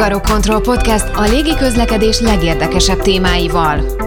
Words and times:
Hungarok 0.00 0.62
Podcast 0.62 1.08
a 1.14 1.22
légi 1.22 1.54
közlekedés 1.54 2.20
legérdekesebb 2.20 3.00
témáival. 3.00 3.99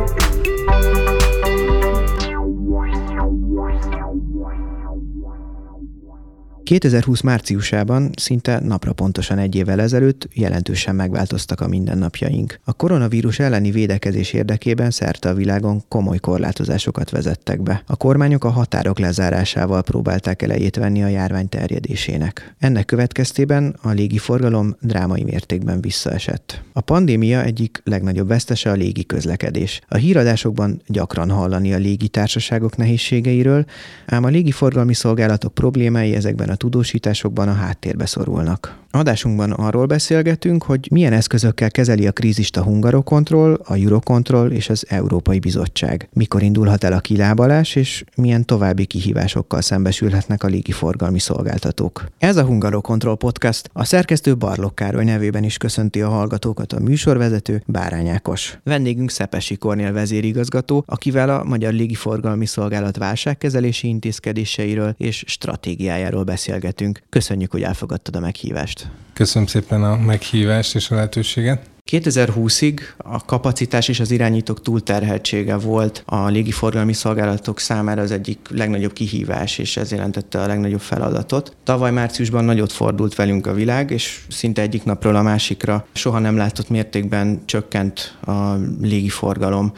2020 6.64 7.22
márciusában, 7.22 8.10
szinte 8.16 8.60
napra 8.60 8.94
pontosan 8.94 9.38
egy 9.38 9.56
évvel 9.56 9.82
ezelőtt 9.82 10.28
jelentősen 10.34 10.96
megváltoztak 10.96 11.62
a 11.62 11.68
mindennapjaink. 11.68 12.60
A 12.64 12.74
koronavírus 12.74 13.40
elleni 13.40 13.72
védekezés 13.72 14.34
érdekében 14.34 14.92
szerte 14.92 15.30
a 15.30 15.34
világon 15.34 15.84
komoly 15.88 16.18
korlátozásokat 16.18 17.10
vezettek 17.10 17.62
be. 17.62 17.84
A 17.88 17.96
kormányok 17.96 18.44
a 18.44 18.50
határok 18.50 19.00
lezárásával 19.00 19.82
próbálták 19.82 20.42
elejét 20.42 20.76
venni 20.76 21.04
a 21.04 21.08
járvány 21.08 21.50
terjedésének. 21.50 22.56
Ennek 22.60 22.86
következtében 22.86 23.76
a 23.82 23.90
légiforgalom 23.90 24.76
drámai 24.82 25.24
mértékben 25.24 25.82
visszaesett. 25.82 26.62
A 26.74 26.82
pandémia 26.82 27.44
egyik 27.44 27.82
legnagyobb 27.84 28.28
vesztese 28.28 28.70
a 28.70 28.74
légi 28.74 29.06
közlekedés. 29.06 29.82
A 29.88 29.96
híradásokban 29.96 30.82
gyakran 30.88 31.30
hallani 31.30 31.74
a 31.74 31.78
légitársaságok 31.78 32.78
nehézségeiről, 32.78 33.66
ám 34.06 34.24
a 34.24 34.28
légiforgalmi 34.28 34.94
szolgálatok 34.94 35.54
problémái 35.54 36.16
ezekben 36.16 36.50
a 36.54 36.56
tudósításokban 36.56 37.48
a 37.48 37.54
háttérbe 37.54 38.06
szorulnak. 38.06 38.83
Adásunkban 38.96 39.52
arról 39.52 39.86
beszélgetünk, 39.86 40.64
hogy 40.64 40.88
milyen 40.92 41.14
eszközökkel 41.14 41.72
kezeli 41.72 42.08
a 42.08 42.12
krízist 42.12 42.58
a 42.58 42.64
Hungarokontroll, 42.64 43.60
a 43.64 43.76
Eurocontrol 43.76 44.52
és 44.52 44.70
az 44.70 44.86
Európai 44.90 45.40
Bizottság. 45.40 46.10
Mikor 46.14 46.42
indulhat 46.44 46.84
el 46.84 46.94
a 46.94 47.00
kilábalás, 47.00 47.76
és 47.76 48.04
milyen 48.16 48.46
további 48.46 48.86
kihívásokkal 48.86 49.62
szembesülhetnek 49.62 50.44
a 50.44 50.48
légiforgalmi 50.48 51.20
szolgáltatók. 51.20 52.06
Ez 52.18 52.38
a 52.38 52.44
Hungarokontroll 52.44 53.16
podcast 53.16 53.70
a 53.74 53.84
szerkesztő 53.84 54.38
Barlok 54.38 54.76
Károly 54.76 55.04
nevében 55.04 55.44
is 55.44 55.58
köszönti 55.58 56.02
a 56.02 56.10
hallgatókat 56.10 56.74
a 56.74 56.80
műsorvezető 56.80 57.64
Bárány 57.66 58.08
Ákos. 58.08 58.58
Vendégünk 58.64 59.10
Szepesi 59.10 59.56
Kornél 59.56 59.92
vezérigazgató, 59.92 60.84
akivel 60.88 61.30
a 61.30 61.44
Magyar 61.44 61.74
Légiforgalmi 61.74 62.46
Szolgálat 62.46 62.98
válságkezelési 62.98 63.88
intézkedéseiről 63.88 64.96
és 64.98 65.24
stratégiájáról 65.28 66.24
beszélgetünk. 66.24 67.02
Köszönjük, 67.10 67.52
hogy 67.52 67.62
elfogadtad 67.62 68.16
a 68.16 68.20
meghívást. 68.20 68.83
Köszönöm 69.14 69.48
szépen 69.48 69.84
a 69.84 69.98
meghívást 69.98 70.76
és 70.76 70.90
a 70.92 70.96
lehetőséget. 70.96 71.72
2020-ig 71.92 72.80
a 72.98 73.26
kapacitás 73.26 73.88
és 73.88 74.00
az 74.00 74.12
irányítók 74.12 74.62
túlterheltsége 74.62 75.56
volt 75.56 76.04
a 76.06 76.28
légiforgalmi 76.28 76.94
szolgálatok 76.94 77.60
számára 77.60 78.02
az 78.02 78.12
egyik 78.12 78.40
legnagyobb 78.50 78.94
kihívás, 78.94 79.58
és 79.58 79.78
ez 79.78 79.92
jelentette 79.92 80.42
a 80.42 80.48
legnagyobb 80.48 80.80
feladatot. 80.80 81.56
Tavaly 81.64 81.92
márciusban 81.92 82.44
nagyot 82.44 82.72
fordult 82.72 83.16
velünk 83.16 83.48
a 83.48 83.54
világ, 83.54 83.92
és 83.92 84.20
szinte 84.30 84.62
egyik 84.62 84.84
napról 84.84 85.16
a 85.16 85.22
másikra 85.22 85.88
soha 85.94 86.20
nem 86.20 86.38
látott 86.38 86.70
mértékben 86.70 87.42
csökkent 87.46 88.18
a 88.26 88.54
légiforgalom. 88.82 89.74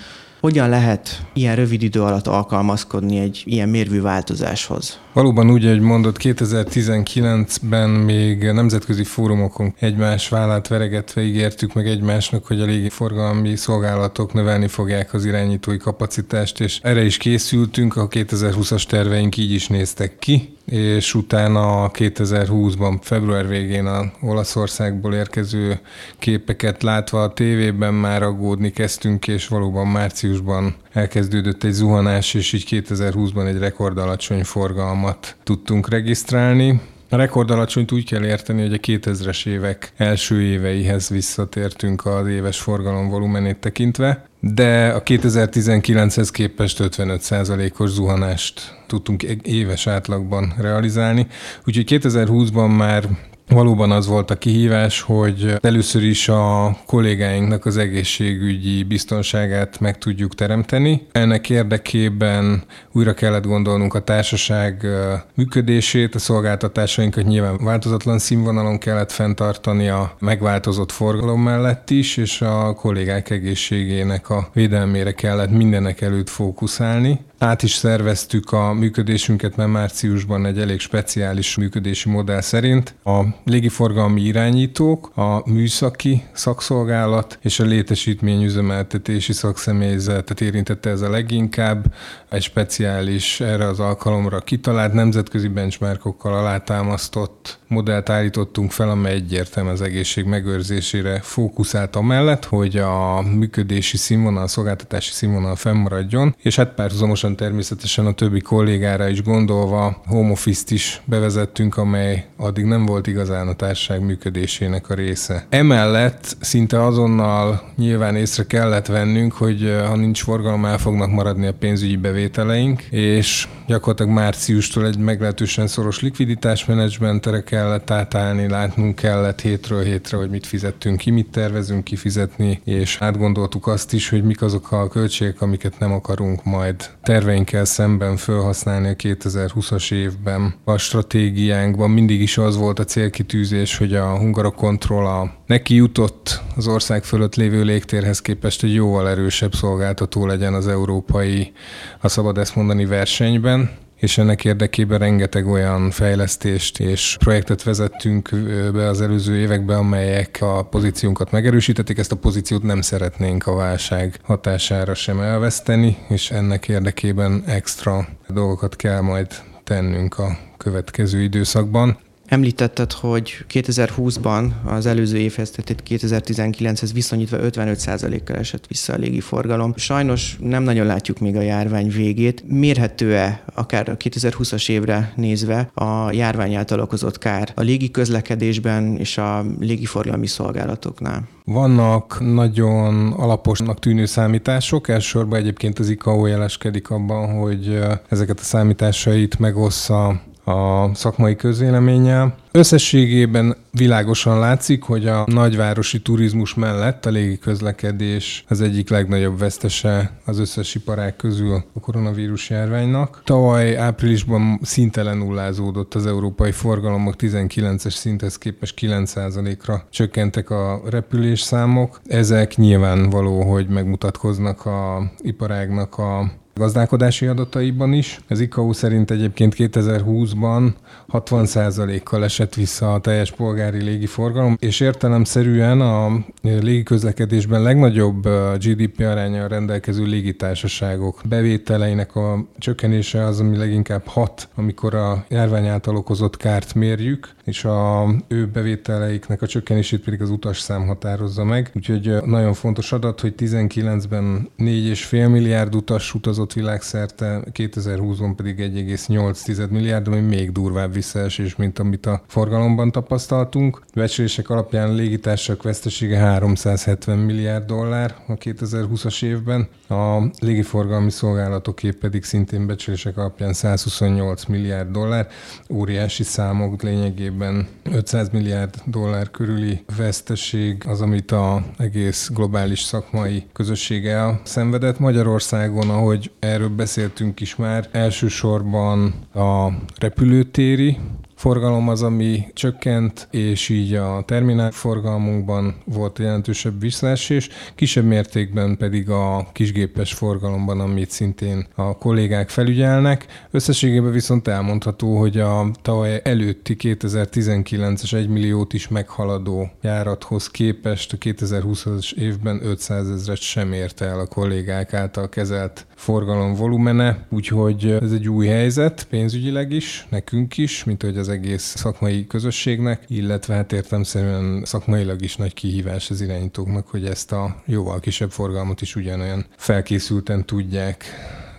Hogyan 0.46 0.70
lehet 0.70 1.26
ilyen 1.34 1.56
rövid 1.56 1.84
idő 1.84 2.02
alatt 2.02 2.28
alkalmazkodni 2.28 3.20
egy 3.20 3.44
ilyen 3.46 3.70
mérvű 3.70 4.02
változáshoz? 4.02 5.00
Valóban 5.14 5.52
úgy, 5.52 5.66
hogy 5.66 5.80
mondott, 5.80 6.18
2019-ben 6.20 7.90
még 7.90 8.44
nemzetközi 8.44 9.04
fórumokon 9.04 9.76
egymás 9.80 10.30
vállát 10.30 10.68
veregetve 10.68 11.22
ígértük 11.22 11.74
meg 11.74 11.88
egymásnak, 11.88 12.46
hogy 12.46 12.62
a 12.62 12.66
légiforgalmi 12.66 13.56
szolgálatok 13.56 14.34
növelni 14.34 14.68
fogják 14.68 15.14
az 15.14 15.26
irányítói 15.26 15.78
kapacitást, 15.78 16.60
és 16.60 16.80
erre 16.82 17.04
is 17.04 17.18
készültünk, 17.18 17.96
a 17.96 18.08
2020-as 18.08 18.84
terveink 18.84 19.38
így 19.38 19.52
is 19.52 19.68
néztek 19.68 20.18
ki 20.20 20.55
és 20.66 21.14
utána 21.14 21.92
2020-ban, 21.92 22.98
február 23.02 23.48
végén 23.48 23.86
a 23.86 24.12
Olaszországból 24.22 25.14
érkező 25.14 25.80
képeket 26.20 26.84
látva 26.84 27.24
a 27.24 27.34
tévében 27.34 27.94
már 27.94 28.24
aggódni 28.24 28.72
kezdtünk, 28.72 29.28
és 29.28 29.48
valóban 29.48 29.88
márciusban 29.88 30.76
elkezdődött 30.92 31.64
egy 31.64 31.72
zuhanás, 31.72 32.34
és 32.34 32.54
így 32.54 32.68
2020-ban 32.70 33.48
egy 33.48 33.58
rekord 33.58 33.98
alacsony 33.98 34.44
forgalmat 34.44 35.36
tudtunk 35.44 35.90
regisztrálni. 35.90 36.82
A 37.10 37.16
rekord 37.16 37.52
alacsonyt 37.52 37.92
úgy 37.92 38.06
kell 38.06 38.26
érteni, 38.26 38.62
hogy 38.62 38.74
a 38.74 38.78
2000-es 38.78 39.48
évek 39.48 39.92
első 39.98 40.42
éveihez 40.42 41.10
visszatértünk 41.10 42.06
az 42.06 42.28
éves 42.28 42.60
forgalom 42.60 43.10
volumenét 43.10 43.58
tekintve, 43.58 44.26
de 44.54 44.92
a 44.96 45.04
2019-hez 45.04 46.30
képest 46.32 46.80
55%-os 46.82 47.90
zuhanást 47.90 48.78
tudtunk 48.88 49.24
éves 49.44 49.88
átlagban 49.88 50.54
realizálni. 50.58 51.28
Úgyhogy 51.66 52.02
2020-ban 52.04 52.76
már 52.78 53.10
Valóban 53.50 53.92
az 53.92 54.08
volt 54.08 54.32
a 54.32 54.36
kihívás, 54.36 55.02
hogy 55.02 55.56
először 55.62 56.04
is 56.04 56.30
a 56.30 56.78
kollégáinknak 56.86 57.66
az 57.66 57.78
egészségügyi 57.78 58.84
biztonságát 58.84 59.80
meg 59.80 59.98
tudjuk 59.98 60.36
teremteni. 60.36 61.08
Ennek 61.12 61.50
érdekében 61.50 62.64
újra 62.92 63.14
kellett 63.14 63.46
gondolnunk 63.46 63.94
a 63.94 64.04
társaság 64.04 64.88
működését, 65.36 66.16
a 66.16 66.20
szolgáltatásainkat 66.20 67.24
nyilván 67.24 67.58
változatlan 67.64 68.20
színvonalon 68.20 68.78
kellett 68.78 69.12
fenntartani 69.12 69.88
a 69.90 70.16
megváltozott 70.20 70.92
forgalom 70.92 71.42
mellett 71.42 71.90
is, 71.90 72.18
és 72.18 72.42
a 72.42 72.74
kollégák 72.74 73.30
egészségének 73.30 74.30
a 74.30 74.50
védelmére 74.54 75.12
kellett 75.12 75.52
mindenek 75.52 76.02
előtt 76.02 76.30
fókuszálni. 76.30 77.20
Át 77.38 77.64
is 77.64 77.74
szerveztük 77.74 78.52
a 78.52 78.74
működésünket, 78.74 79.56
mert 79.56 79.70
márciusban 79.72 80.46
egy 80.46 80.60
elég 80.60 80.80
speciális 80.80 81.56
működési 81.56 82.10
modell 82.10 82.42
szerint 82.42 82.96
a 83.04 83.22
légiforgalmi 83.44 84.22
irányítók, 84.22 85.12
a 85.16 85.50
műszaki 85.50 86.24
szakszolgálat 86.34 87.40
és 87.42 87.60
a 87.60 87.64
létesítményüzemeltetési 87.64 89.34
szakszemélyzetet 89.34 90.42
érintette 90.42 90.90
ez 90.90 91.02
a 91.02 91.10
leginkább. 91.10 91.94
Egy 92.30 92.42
speciális 92.44 93.40
erre 93.40 93.68
az 93.68 93.80
alkalomra 93.80 94.40
kitalált 94.40 94.94
nemzetközi 94.94 95.48
benchmarkokkal 95.48 96.34
alátámasztott 96.34 97.60
modellt 97.68 98.10
állítottunk 98.10 98.72
fel, 98.72 98.90
amely 98.90 99.14
egyértelműen 99.14 99.76
az 99.76 99.82
egészség 99.82 100.26
megőrzésére 100.26 101.20
fókuszált 101.20 101.96
amellett, 101.96 102.46
hogy 102.46 102.78
a 102.78 103.22
működési 103.22 103.98
színvonal, 103.98 104.44
a 104.44 104.48
szolgáltatási 104.48 105.12
színvonal 105.12 105.56
fennmaradjon, 105.56 106.36
és 106.42 106.56
hát 106.56 106.74
párhuzamosan 106.74 107.35
természetesen 107.36 108.06
a 108.06 108.14
többi 108.14 108.40
kollégára 108.40 109.08
is 109.08 109.24
gondolva 109.24 110.02
home 110.06 110.32
office-t 110.32 110.72
is 110.72 111.02
bevezettünk, 111.06 111.78
amely 111.78 112.26
addig 112.38 112.66
nem 112.66 112.86
volt 112.86 113.08
igazán 113.08 113.48
a 113.48 113.54
társaság 113.54 114.02
működésének 114.02 114.90
a 114.90 114.94
része. 114.94 115.46
Emellett 115.50 116.38
szinte 116.40 116.84
azonnal 116.84 117.62
nyilván 117.76 118.16
észre 118.16 118.44
kellett 118.44 118.86
vennünk, 118.86 119.34
hogy 119.34 119.64
eh, 119.64 119.88
ha 119.88 119.96
nincs 119.96 120.24
forgalom, 120.24 120.66
el 120.66 120.78
fognak 120.78 121.12
maradni 121.12 121.46
a 121.48 121.54
pénzügyi 121.54 121.98
bevételeink, 121.98 122.82
és 122.82 123.48
gyakorlatilag 123.68 124.12
márciustól 124.12 124.86
egy 124.86 124.98
meglehetősen 124.98 125.68
szoros 125.68 126.00
likviditásmenedzsmentre 126.02 127.44
kellett 127.44 127.90
átállni, 127.90 128.48
látnunk 128.48 128.96
kellett 128.96 129.42
hétről 129.42 129.84
hétre, 129.84 130.18
hogy 130.18 130.30
mit 130.30 130.46
fizettünk 130.46 130.98
ki, 130.98 131.12
mit 131.12 131.30
tervezünk 131.30 131.84
kifizetni, 131.84 132.62
és 132.64 132.98
átgondoltuk 133.00 133.68
azt 133.68 133.94
is, 133.94 134.10
hogy 134.10 134.24
mik 134.24 134.42
azok 134.42 134.72
a 134.72 134.88
költségek, 134.88 135.42
amiket 135.42 135.80
nem 135.80 135.92
akarunk 135.92 136.44
majd 136.44 136.90
terveinkkel 137.04 137.66
szemben 137.66 138.18
felhasználni 138.18 138.88
a 138.88 138.96
2020-as 138.96 139.92
évben. 139.92 140.54
A 140.64 140.78
stratégiánkban 140.78 141.90
mindig 141.90 142.22
is 142.22 142.38
az 142.38 142.58
volt 142.58 142.80
a 142.80 142.84
célkitűzés, 142.84 143.78
hogy 143.78 143.96
a 143.96 144.18
Hungara 144.18 144.52
Control 144.52 145.08
a 145.08 145.34
neki 145.46 145.76
jutott 145.76 146.42
az 146.56 146.68
ország 146.68 147.04
fölött 147.04 147.36
lévő 147.36 147.64
légtérhez 147.64 148.22
képest 148.22 148.64
egy 148.64 148.74
jóval 148.74 149.10
erősebb 149.10 149.54
szolgáltató 149.54 150.26
legyen 150.26 150.54
az 150.54 150.68
európai, 150.68 151.52
ha 152.00 152.08
szabad 152.08 152.38
ezt 152.38 152.56
mondani, 152.56 152.86
versenyben 152.86 153.55
és 153.96 154.18
ennek 154.18 154.46
érdekében 154.46 155.00
rengeteg 155.00 155.48
olyan 155.48 155.92
fejlesztést 155.92 156.80
és 156.80 157.16
projektet 157.20 157.64
vezettünk 157.64 158.30
be 158.74 158.88
az 158.88 159.02
előző 159.02 159.36
években, 159.36 159.78
amelyek 159.78 160.38
a 160.42 160.64
pozíciónkat 160.64 161.32
megerősítették. 161.32 161.98
Ezt 161.98 162.12
a 162.12 162.16
pozíciót 162.16 162.64
nem 162.64 162.82
szeretnénk 162.82 163.48
a 163.48 163.56
válság 163.56 164.20
hatására 164.24 164.94
sem 164.94 165.20
elveszteni, 165.20 165.98
és 166.10 166.32
ennek 166.32 166.68
érdekében 166.68 167.44
extra 167.46 168.08
dolgokat 168.28 168.76
kell 168.76 169.02
majd 169.02 169.28
tennünk 169.64 170.20
a 170.20 170.38
következő 170.58 171.22
időszakban. 171.22 171.98
Említetted, 172.26 172.92
hogy 172.92 173.46
2020-ban 173.54 174.52
az 174.64 174.86
előző 174.86 175.18
évhez, 175.18 175.52
tehát 175.52 175.84
2019-hez 175.90 176.90
viszonyítva 176.94 177.38
55%-kal 177.42 178.36
esett 178.36 178.68
vissza 178.68 178.94
a 178.94 178.98
légiforgalom. 178.98 179.74
Sajnos 179.76 180.38
nem 180.40 180.64
nagyon 180.64 180.86
látjuk 180.86 181.20
még 181.20 181.36
a 181.36 181.42
járvány 181.42 181.90
végét. 181.90 182.44
Mérhető-e 182.48 183.44
akár 183.54 183.90
a 183.90 183.98
2020-as 183.98 184.70
évre 184.70 185.14
nézve 185.16 185.70
a 185.74 186.12
járvány 186.12 186.56
által 186.56 186.80
okozott 186.80 187.18
kár 187.18 187.52
a 187.56 187.62
légi 187.62 187.92
közlekedésben 187.92 188.98
és 188.98 189.18
a 189.18 189.46
légiforgalmi 189.60 190.28
szolgálatoknál? 190.28 191.28
Vannak 191.44 192.18
nagyon 192.20 193.12
alaposnak 193.12 193.80
tűnő 193.80 194.06
számítások, 194.06 194.90
elsősorban 194.90 195.40
egyébként 195.40 195.80
az 195.80 195.90
ICAO 195.90 196.26
jeleskedik 196.26 196.90
abban, 196.90 197.40
hogy 197.40 197.80
ezeket 198.10 198.40
a 198.40 198.44
számításait 198.44 199.40
megossza 199.40 200.22
a 200.46 200.90
szakmai 200.94 201.36
közvéleménnyel. 201.36 202.36
Összességében 202.52 203.56
világosan 203.72 204.40
látszik, 204.40 204.84
hogy 204.84 205.08
a 205.08 205.24
nagyvárosi 205.28 206.02
turizmus 206.02 206.54
mellett 206.54 207.06
a 207.06 207.10
légi 207.10 207.38
közlekedés 207.38 208.44
az 208.48 208.62
egyik 208.62 208.90
legnagyobb 208.90 209.40
vesztese 209.40 210.20
az 210.26 210.40
összes 210.40 210.76
iparág 210.76 211.16
közül 211.16 211.64
a 211.74 211.80
koronavírus 211.80 212.50
járványnak. 212.50 213.22
Tavaly 213.24 213.78
áprilisban 213.78 214.60
szinte 214.62 215.04
lenullázódott 215.04 215.94
az 215.94 216.06
európai 216.06 216.52
forgalomok 216.52 217.14
19-es 217.18 217.96
szinthez 217.96 218.38
képest 218.38 218.78
9%-ra 218.82 219.88
csökkentek 219.90 220.50
a 220.50 220.82
repülés 220.90 221.42
számok. 221.42 222.00
Ezek 222.06 222.56
nyilvánvaló, 222.56 223.42
hogy 223.42 223.68
megmutatkoznak 223.68 224.66
a 224.66 225.12
iparágnak 225.22 225.98
a 225.98 226.32
gazdálkodási 226.56 227.26
adataiban 227.26 227.94
is. 227.94 228.20
Az 228.30 228.40
ICAO 228.40 228.74
szerint 228.74 229.12
egyébként 229.12 229.56
2020-ban 229.58 230.74
60%-kal 231.12 232.24
esett 232.24 232.54
vissza 232.54 232.94
a 232.94 233.00
teljes 233.00 233.32
polgári 233.32 233.84
légiforgalom, 233.84 234.58
és 234.60 234.80
értelemszerűen 234.80 235.82
a 235.82 236.26
légiközlekedésben 236.42 237.62
legnagyobb 237.62 238.28
GDP 238.60 239.00
aránya 239.00 239.48
rendelkező 239.48 240.04
légitársaságok 240.04 241.22
bevételeinek 241.30 242.16
a 242.16 242.46
csökkenése 242.58 243.24
az, 243.24 243.40
ami 243.40 243.58
leginkább 243.58 244.06
hat, 244.06 244.50
amikor 244.56 244.96
a 244.96 245.26
járvány 245.30 245.68
által 245.68 245.96
okozott 245.96 246.38
kárt 246.38 246.74
mérjük, 246.74 247.30
és 247.46 247.66
a 247.66 248.08
ő 248.28 248.48
bevételeiknek 248.48 249.42
a 249.42 249.48
csökkenését 249.48 250.04
pedig 250.04 250.22
az 250.22 250.30
utasszám 250.30 250.88
határozza 250.88 251.44
meg. 251.44 251.72
Úgyhogy 251.76 252.16
nagyon 252.26 252.54
fontos 252.54 252.92
adat, 252.92 253.22
hogy 253.22 253.34
19-ben 253.38 254.50
4,5 254.58 255.32
milliárd 255.32 255.76
utas 255.76 256.14
utazott 256.14 256.45
fogyasztott 256.46 256.54
világszerte, 256.54 257.44
2020-ban 257.54 258.34
pedig 258.36 258.60
1,8 258.60 259.70
milliárd, 259.70 260.08
ami 260.08 260.20
még 260.20 260.52
durvább 260.52 260.94
visszaesés, 260.94 261.56
mint 261.56 261.80
amit 261.80 262.06
a 262.06 262.22
forgalomban 262.28 262.92
tapasztaltunk. 262.92 263.82
Becslések 263.94 264.50
alapján 264.50 264.90
a 264.90 264.94
légitársak 264.94 265.64
vesztesége 265.64 266.18
370 266.18 267.18
milliárd 267.18 267.66
dollár 267.66 268.16
a 268.28 268.34
2020-as 268.34 269.24
évben, 269.24 269.68
a 269.90 270.18
légiforgalmi 270.40 271.12
szolgálatoké 271.12 271.92
pedig 271.92 272.24
szintén 272.24 272.68
becslések 272.68 273.18
alapján 273.18 273.54
128 273.54 274.46
milliárd 274.46 274.92
dollár, 274.92 275.28
óriási 275.70 276.24
számok 276.24 276.82
lényegében 276.82 277.68
500 277.84 278.30
milliárd 278.30 278.76
dollár 278.86 279.32
körüli 279.32 279.84
veszteség 279.98 280.84
az, 280.88 281.02
amit 281.02 281.32
a 281.32 281.64
egész 281.78 282.30
globális 282.34 282.82
szakmai 282.82 283.46
közösség 283.54 284.06
elszenvedett. 284.06 285.00
Magyarországon, 285.00 285.90
ahogy 285.90 286.32
erről 286.40 286.70
beszéltünk 286.70 287.40
is 287.40 287.56
már, 287.56 287.90
elsősorban 287.92 289.14
a 289.34 289.70
repülőtéri 290.00 290.98
forgalom 291.36 291.90
az, 291.90 292.04
ami 292.04 292.46
csökkent, 292.54 293.28
és 293.32 293.70
így 293.70 293.94
a 293.94 294.24
terminál 294.26 294.72
forgalmunkban 294.72 295.76
volt 295.86 296.20
jelentősebb 296.20 296.80
visszaesés, 296.80 297.50
kisebb 297.76 298.06
mértékben 298.06 298.78
pedig 298.78 299.10
a 299.10 299.48
kisgépes 299.52 300.14
forgalomban, 300.14 300.80
amit 300.80 301.10
szintén 301.10 301.68
a 301.76 301.98
kollégák 301.98 302.50
felügyelnek. 302.50 303.26
Összességében 303.52 304.12
viszont 304.12 304.48
elmondható, 304.48 305.18
hogy 305.18 305.40
a 305.40 305.72
tavaly 305.82 306.22
előtti 306.24 306.76
2019-es 306.80 308.14
1 308.14 308.28
milliót 308.28 308.74
is 308.74 308.88
meghaladó 308.88 309.72
járathoz 309.82 310.48
képest 310.48 311.14
a 311.14 311.18
2020-as 311.18 312.14
évben 312.14 312.60
500 312.64 313.10
ezret 313.10 313.42
sem 313.42 313.74
érte 313.74 314.06
el 314.06 314.20
a 314.20 314.28
kollégák 314.28 314.94
által 314.94 315.30
kezelt 315.30 315.86
forgalom 315.96 316.54
volumene, 316.54 317.26
úgyhogy 317.30 317.98
ez 318.02 318.12
egy 318.12 318.30
új 318.30 318.48
helyzet 318.48 319.08
pénzügyileg 319.10 319.72
is, 319.72 320.08
nekünk 320.10 320.58
is, 320.58 320.84
mint 320.84 321.04
hogy 321.04 321.18
az 321.18 321.25
egész 321.30 321.74
szakmai 321.78 322.28
közösségnek, 322.28 323.04
illetve 323.08 323.56
hát 323.56 323.72
értemszerűen 323.72 324.66
szakmailag 324.66 325.22
is 325.22 325.36
nagy 325.36 325.54
kihívás 325.54 326.10
az 326.10 326.22
irányítóknak, 326.22 326.88
hogy 326.88 327.06
ezt 327.06 327.32
a 327.32 327.62
jóval 327.66 328.00
kisebb 328.00 328.32
forgalmat 328.32 328.82
is 328.82 328.96
ugyanolyan 328.96 329.46
felkészülten 329.58 330.46
tudják 330.46 331.06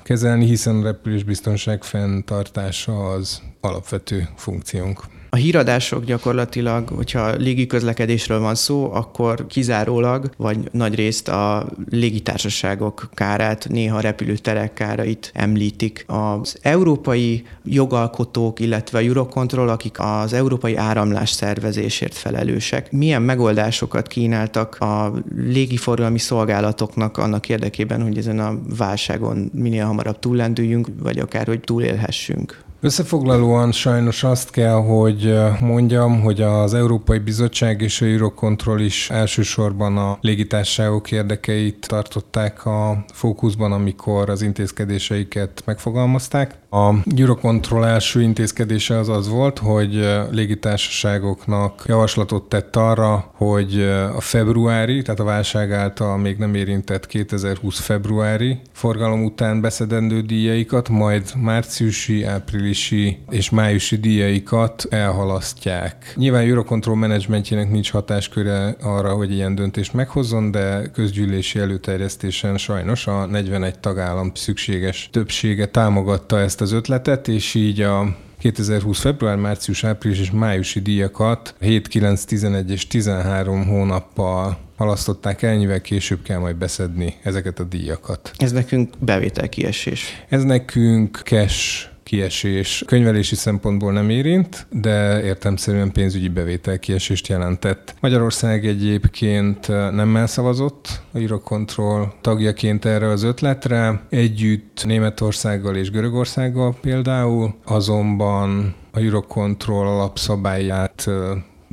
kezelni, 0.03 0.47
hiszen 0.47 0.77
a 0.77 0.83
repülésbiztonság 0.83 1.83
fenntartása 1.85 3.13
az 3.13 3.43
alapvető 3.61 4.29
funkciónk. 4.37 5.16
A 5.31 5.37
híradások 5.37 6.05
gyakorlatilag, 6.05 6.89
hogyha 6.89 7.31
légiközlekedésről 7.31 8.41
van 8.41 8.55
szó, 8.55 8.93
akkor 8.93 9.47
kizárólag, 9.47 10.31
vagy 10.37 10.59
nagy 10.73 10.95
részt 10.95 11.29
a 11.29 11.67
légitársaságok 11.91 13.11
kárát, 13.15 13.69
néha 13.69 14.01
repülőterek 14.01 14.73
kárait 14.73 15.31
említik. 15.35 16.05
Az 16.07 16.59
európai 16.63 17.45
jogalkotók, 17.65 18.61
illetve 18.61 18.99
a 18.99 19.03
Eurocontrol, 19.03 19.69
akik 19.69 20.01
az 20.01 20.33
európai 20.33 20.77
áramlás 20.77 21.31
szervezésért 21.31 22.15
felelősek, 22.15 22.93
milyen 22.93 23.23
megoldásokat 23.23 24.07
kínáltak 24.07 24.77
a 24.79 25.13
légiforgalmi 25.37 26.19
szolgálatoknak 26.19 27.19
annak 27.19 27.49
érdekében, 27.49 28.03
hogy 28.03 28.19
ezen 28.19 28.39
a 28.39 28.59
válságon 28.77 29.51
minél 29.55 29.85
hamarabb 29.85 30.19
túllendüljünk, 30.19 30.89
vagy 31.03 31.19
akár 31.19 31.47
hogy 31.47 31.61
túlélhessünk? 31.61 32.65
Összefoglalóan 32.87 33.73
sajnos 33.73 34.25
azt 34.25 34.51
kell, 34.51 34.75
hogy 34.75 35.39
mondjam, 35.61 36.21
hogy 36.21 36.41
az 36.41 36.75
Európai 36.75 37.19
Bizottság 37.19 37.81
és 37.81 38.01
a 38.01 38.05
Eurocontrol 38.05 38.81
is 38.81 39.11
elsősorban 39.11 39.97
a 39.97 40.19
légitársaságok 40.21 41.13
érdekeit 41.13 41.87
tartották 41.89 42.67
a 42.67 43.05
fókuszban, 43.13 43.73
amikor 43.73 44.31
az 44.31 44.43
intézkedéseiket 44.43 45.63
megfogalmazták. 45.65 46.55
A 46.71 46.95
Eurocontrol 47.17 47.87
első 47.87 48.23
intézkedése 48.23 48.99
az 48.99 49.09
az 49.09 49.29
volt, 49.29 49.59
hogy 49.59 50.09
légitársaságoknak 50.31 51.85
javaslatot 51.87 52.49
tett 52.49 52.77
arra, 52.77 53.31
hogy 53.35 53.83
a 54.17 54.21
februári, 54.21 55.03
tehát 55.03 55.21
a 55.21 55.25
válság 55.25 55.73
által 55.73 56.17
még 56.17 56.37
nem 56.37 56.55
érintett 56.55 57.07
2020 57.07 57.79
februári 57.79 58.61
forgalom 58.73 59.25
után 59.25 59.61
beszedendő 59.61 60.21
díjaikat, 60.21 60.89
majd 60.89 61.33
márciusi, 61.37 62.25
áprilisi 62.77 63.19
és 63.31 63.51
májusi 63.51 63.97
díjaikat 63.97 64.87
elhalasztják. 64.91 66.13
Nyilván 66.17 66.49
Eurocontrol 66.49 66.97
menedzsmentjének 66.97 67.71
nincs 67.71 67.91
hatásköre 67.91 68.77
arra, 68.81 69.15
hogy 69.15 69.33
ilyen 69.33 69.55
döntést 69.55 69.93
meghozzon, 69.93 70.51
de 70.51 70.91
közgyűlési 70.93 71.59
előterjesztésen 71.59 72.57
sajnos 72.57 73.07
a 73.07 73.27
41 73.27 73.79
tagállam 73.79 74.31
szükséges 74.35 75.09
többsége 75.13 75.67
támogatta 75.67 76.41
ezt 76.41 76.61
az 76.61 76.73
ötletet, 76.73 77.29
és 77.29 77.55
így 77.55 77.81
a 77.81 78.17
2020. 78.39 79.01
február, 79.01 79.37
március, 79.37 79.85
április 79.85 80.21
és 80.21 80.31
májusi 80.31 80.81
díjakat 80.81 81.55
7, 81.61 81.89
9, 81.89 82.25
11 82.25 82.71
és 82.71 82.87
13 82.87 83.67
hónappal 83.67 84.59
halasztották 84.77 85.43
el, 85.43 85.51
ennyivel 85.51 85.81
később 85.81 86.23
kell 86.23 86.39
majd 86.39 86.57
beszedni 86.57 87.15
ezeket 87.23 87.59
a 87.59 87.65
díjakat. 87.65 88.31
Ez 88.37 88.53
nekünk 88.53 88.91
bevételkiesés. 88.99 90.25
Ez 90.29 90.43
nekünk 90.43 91.21
cash 91.25 91.95
kiesés 92.07 92.83
könyvelési 92.87 93.35
szempontból 93.35 93.93
nem 93.93 94.11
érint, 94.11 94.67
de 94.71 95.23
értemszerűen 95.25 95.93
pénzügyi 95.93 96.29
bevétel 96.29 96.79
kiesést 96.79 97.27
jelentett. 97.27 97.95
Magyarország 98.01 98.67
egyébként 98.67 99.69
nem 99.69 100.17
elszavazott 100.17 101.01
a 101.13 101.19
Eurocontrol 101.19 102.15
tagjaként 102.21 102.85
erre 102.85 103.09
az 103.09 103.23
ötletre, 103.23 104.03
együtt 104.09 104.85
Németországgal 104.85 105.77
és 105.77 105.91
Görögországgal 105.91 106.77
például, 106.81 107.55
azonban 107.65 108.75
a 108.93 108.99
Eurocontrol 108.99 109.87
alapszabályát 109.87 111.11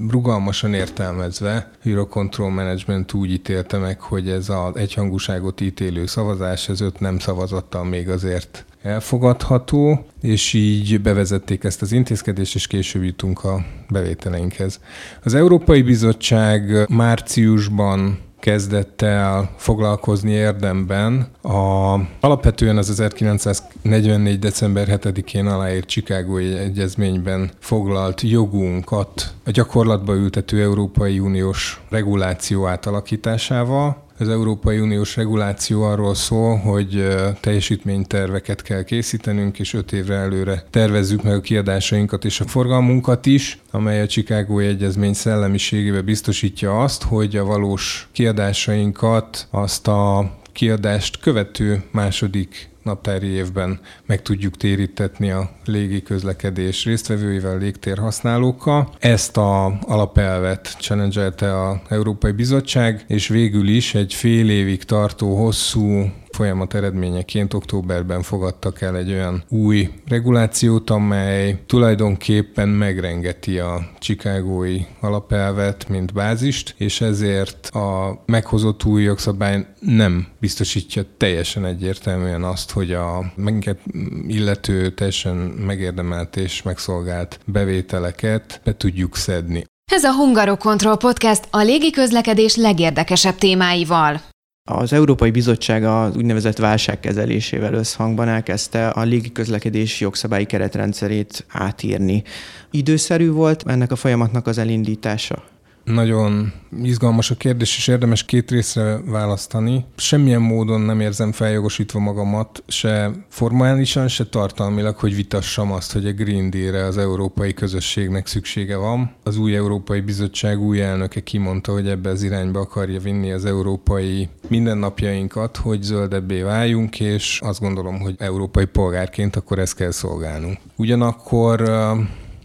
rugalmasan 0.10 0.74
értelmezve 0.74 1.72
Eurocontrol 1.84 2.50
Management 2.50 3.14
úgy 3.14 3.32
ítélte 3.32 3.78
meg, 3.78 4.02
hogy 4.02 4.30
ez 4.30 4.50
az 4.50 4.76
egyhangúságot 4.76 5.62
ítélő 5.62 6.06
szavazás, 6.06 6.70
ez 6.70 6.82
öt 6.82 7.00
nem 7.00 7.20
szavazattal 7.20 7.84
még 7.84 8.10
azért 8.10 8.66
elfogadható, 8.84 10.06
és 10.22 10.54
így 10.54 11.02
bevezették 11.02 11.64
ezt 11.64 11.82
az 11.82 11.92
intézkedést, 11.92 12.56
és 12.56 12.68
később 12.68 13.04
jutunk 13.04 13.44
a 13.44 13.66
bevételeinkhez. 13.90 14.80
Az 15.24 15.34
Európai 15.34 15.82
Bizottság 15.82 16.86
márciusban 16.90 18.20
kezdett 18.44 19.02
el 19.02 19.50
foglalkozni 19.58 20.32
érdemben. 20.32 21.28
A, 21.42 21.94
alapvetően 22.20 22.78
az 22.78 22.90
1944. 22.90 24.40
december 24.40 24.88
7-én 24.90 25.46
aláírt 25.46 25.88
Chicagói 25.88 26.58
Egyezményben 26.58 27.52
foglalt 27.60 28.22
jogunkat 28.22 29.34
a 29.46 29.52
gyakorlatba 29.52 30.14
ültető 30.14 30.62
Európai 30.62 31.20
Uniós 31.20 31.82
reguláció 31.90 32.68
átalakításával, 32.68 34.03
az 34.18 34.30
Európai 34.30 34.80
Uniós 34.80 35.16
reguláció 35.16 35.84
arról 35.84 36.16
szól, 36.16 36.58
hogy 36.58 37.08
teljesítményterveket 37.40 38.62
kell 38.62 38.84
készítenünk, 38.84 39.60
és 39.60 39.74
öt 39.74 39.92
évre 39.92 40.16
előre 40.16 40.64
tervezzük 40.70 41.24
meg 41.24 41.34
a 41.34 41.42
kiadásainkat 41.42 42.26
és 42.26 42.40
a 42.40 42.48
forgalmunkat 42.48 43.26
is, 43.26 43.60
amely 43.72 44.02
a 44.02 44.08
Chicagói 44.08 44.66
Egyezmény 44.66 45.14
szellemiségébe 45.14 46.02
biztosítja 46.02 46.82
azt, 46.82 47.04
hogy 47.04 47.36
a 47.36 47.46
valós 47.46 48.08
kiadásainkat 48.12 49.48
azt 49.52 49.88
a 49.88 50.32
kiadást 50.52 51.20
követő 51.20 51.84
második 51.92 52.72
naptári 52.84 53.28
évben 53.28 53.80
meg 54.06 54.22
tudjuk 54.22 54.58
térítetni 54.58 55.32
a 55.32 55.50
légi 55.66 56.02
közlekedés 56.02 56.86
résztvevőivel, 56.86 57.58
légtérhasználókkal. 57.58 58.90
Ezt 59.00 59.38
a 59.38 59.80
alapelvet 59.82 60.76
challenge 60.80 61.26
a 61.52 61.82
Európai 61.90 62.32
Bizottság, 62.32 63.06
és 63.08 63.28
végül 63.28 63.68
is 63.68 63.96
egy 63.96 64.14
fél 64.14 64.50
évig 64.50 64.84
tartó 64.84 65.36
hosszú 65.36 66.12
folyamat 66.34 66.74
eredményeként 66.74 67.54
októberben 67.54 68.22
fogadtak 68.22 68.82
el 68.82 68.98
egy 68.98 69.12
olyan 69.12 69.44
új 69.50 69.90
regulációt, 70.08 70.90
amely 70.90 71.64
tulajdonképpen 71.66 72.70
megrengeti 72.70 73.60
a 73.60 73.90
chicagói 74.00 74.82
alapelvet, 75.00 75.90
mint 75.90 76.14
bázist, 76.14 76.76
és 76.78 77.02
ezért 77.02 77.68
a 77.68 78.22
meghozott 78.26 78.84
új 78.84 79.04
jogszabály 79.04 79.66
nem 79.80 80.28
biztosítja 80.40 81.04
teljesen 81.18 81.66
egyértelműen 81.66 82.44
azt, 82.44 82.72
hogy 82.72 82.94
a 82.94 83.32
minket 83.36 83.80
illető 84.28 84.90
teljesen 84.90 85.36
megérdemelt 85.66 86.36
és 86.36 86.62
megszolgált 86.62 87.40
bevételeket 87.46 88.62
be 88.64 88.76
tudjuk 88.78 89.16
szedni. 89.16 89.64
Ez 89.92 90.04
a 90.04 90.14
Hungarokontroll 90.14 90.98
Podcast 90.98 91.48
a 91.50 91.62
légiközlekedés 91.62 92.56
legérdekesebb 92.56 93.36
témáival. 93.36 94.22
Az 94.66 94.94
Európai 94.94 95.32
Bizottság 95.32 95.84
az 95.84 96.16
úgynevezett 96.16 96.58
válságkezelésével 96.58 97.74
összhangban 97.74 98.28
elkezdte 98.28 98.88
a 98.88 99.04
légiközlekedés 99.04 100.00
jogszabályi 100.00 100.46
keretrendszerét 100.46 101.46
átírni. 101.48 102.24
Időszerű 102.72 103.32
volt 103.32 103.64
ennek 103.68 103.92
a 103.92 103.96
folyamatnak 103.96 104.48
az 104.48 104.58
elindítása? 104.58 105.44
Nagyon 105.84 106.54
izgalmas 106.82 107.32
a 107.32 107.36
kérdés, 107.36 107.78
és 107.78 107.88
érdemes 107.88 108.26
két 108.26 108.52
részre 108.52 109.00
választani. 109.06 109.86
Semmilyen 109.96 110.42
módon 110.42 110.82
nem 110.82 111.00
érzem 111.00 111.32
feljogosítva 111.32 112.00
magamat, 112.00 112.64
se 112.68 113.12
formálisan, 113.30 114.08
se 114.08 114.26
tartalmilag, 114.26 114.96
hogy 114.96 115.16
vitassam 115.16 115.72
azt, 115.72 115.94
hogy 115.94 116.06
a 116.06 116.12
Green 116.12 116.50
Deal-re 116.50 116.86
az 116.86 116.98
európai 116.98 117.54
közösségnek 117.54 118.28
szüksége 118.28 118.76
van. 118.76 119.12
Az 119.24 119.38
új 119.38 119.56
Európai 119.56 120.00
Bizottság 120.00 120.60
új 120.60 120.82
elnöke 120.82 121.20
kimondta, 121.20 121.72
hogy 121.72 121.88
ebbe 121.88 122.10
az 122.10 122.24
irányba 122.24 122.60
akarja 122.60 123.00
vinni 123.00 123.32
az 123.32 123.46
európai 123.46 124.30
mindennapjainkat, 124.48 125.58
hogy 125.58 125.82
zöldebbé 125.82 126.42
váljunk, 126.42 127.00
és 127.00 127.40
azt 127.44 127.60
gondolom, 127.60 128.00
hogy 128.00 128.16
európai 128.18 128.66
polgárként 128.66 129.36
akkor 129.36 129.60
ezt 129.60 129.76
kell 129.76 129.92
szolgálnunk. 129.92 130.58
Ugyanakkor 130.76 131.62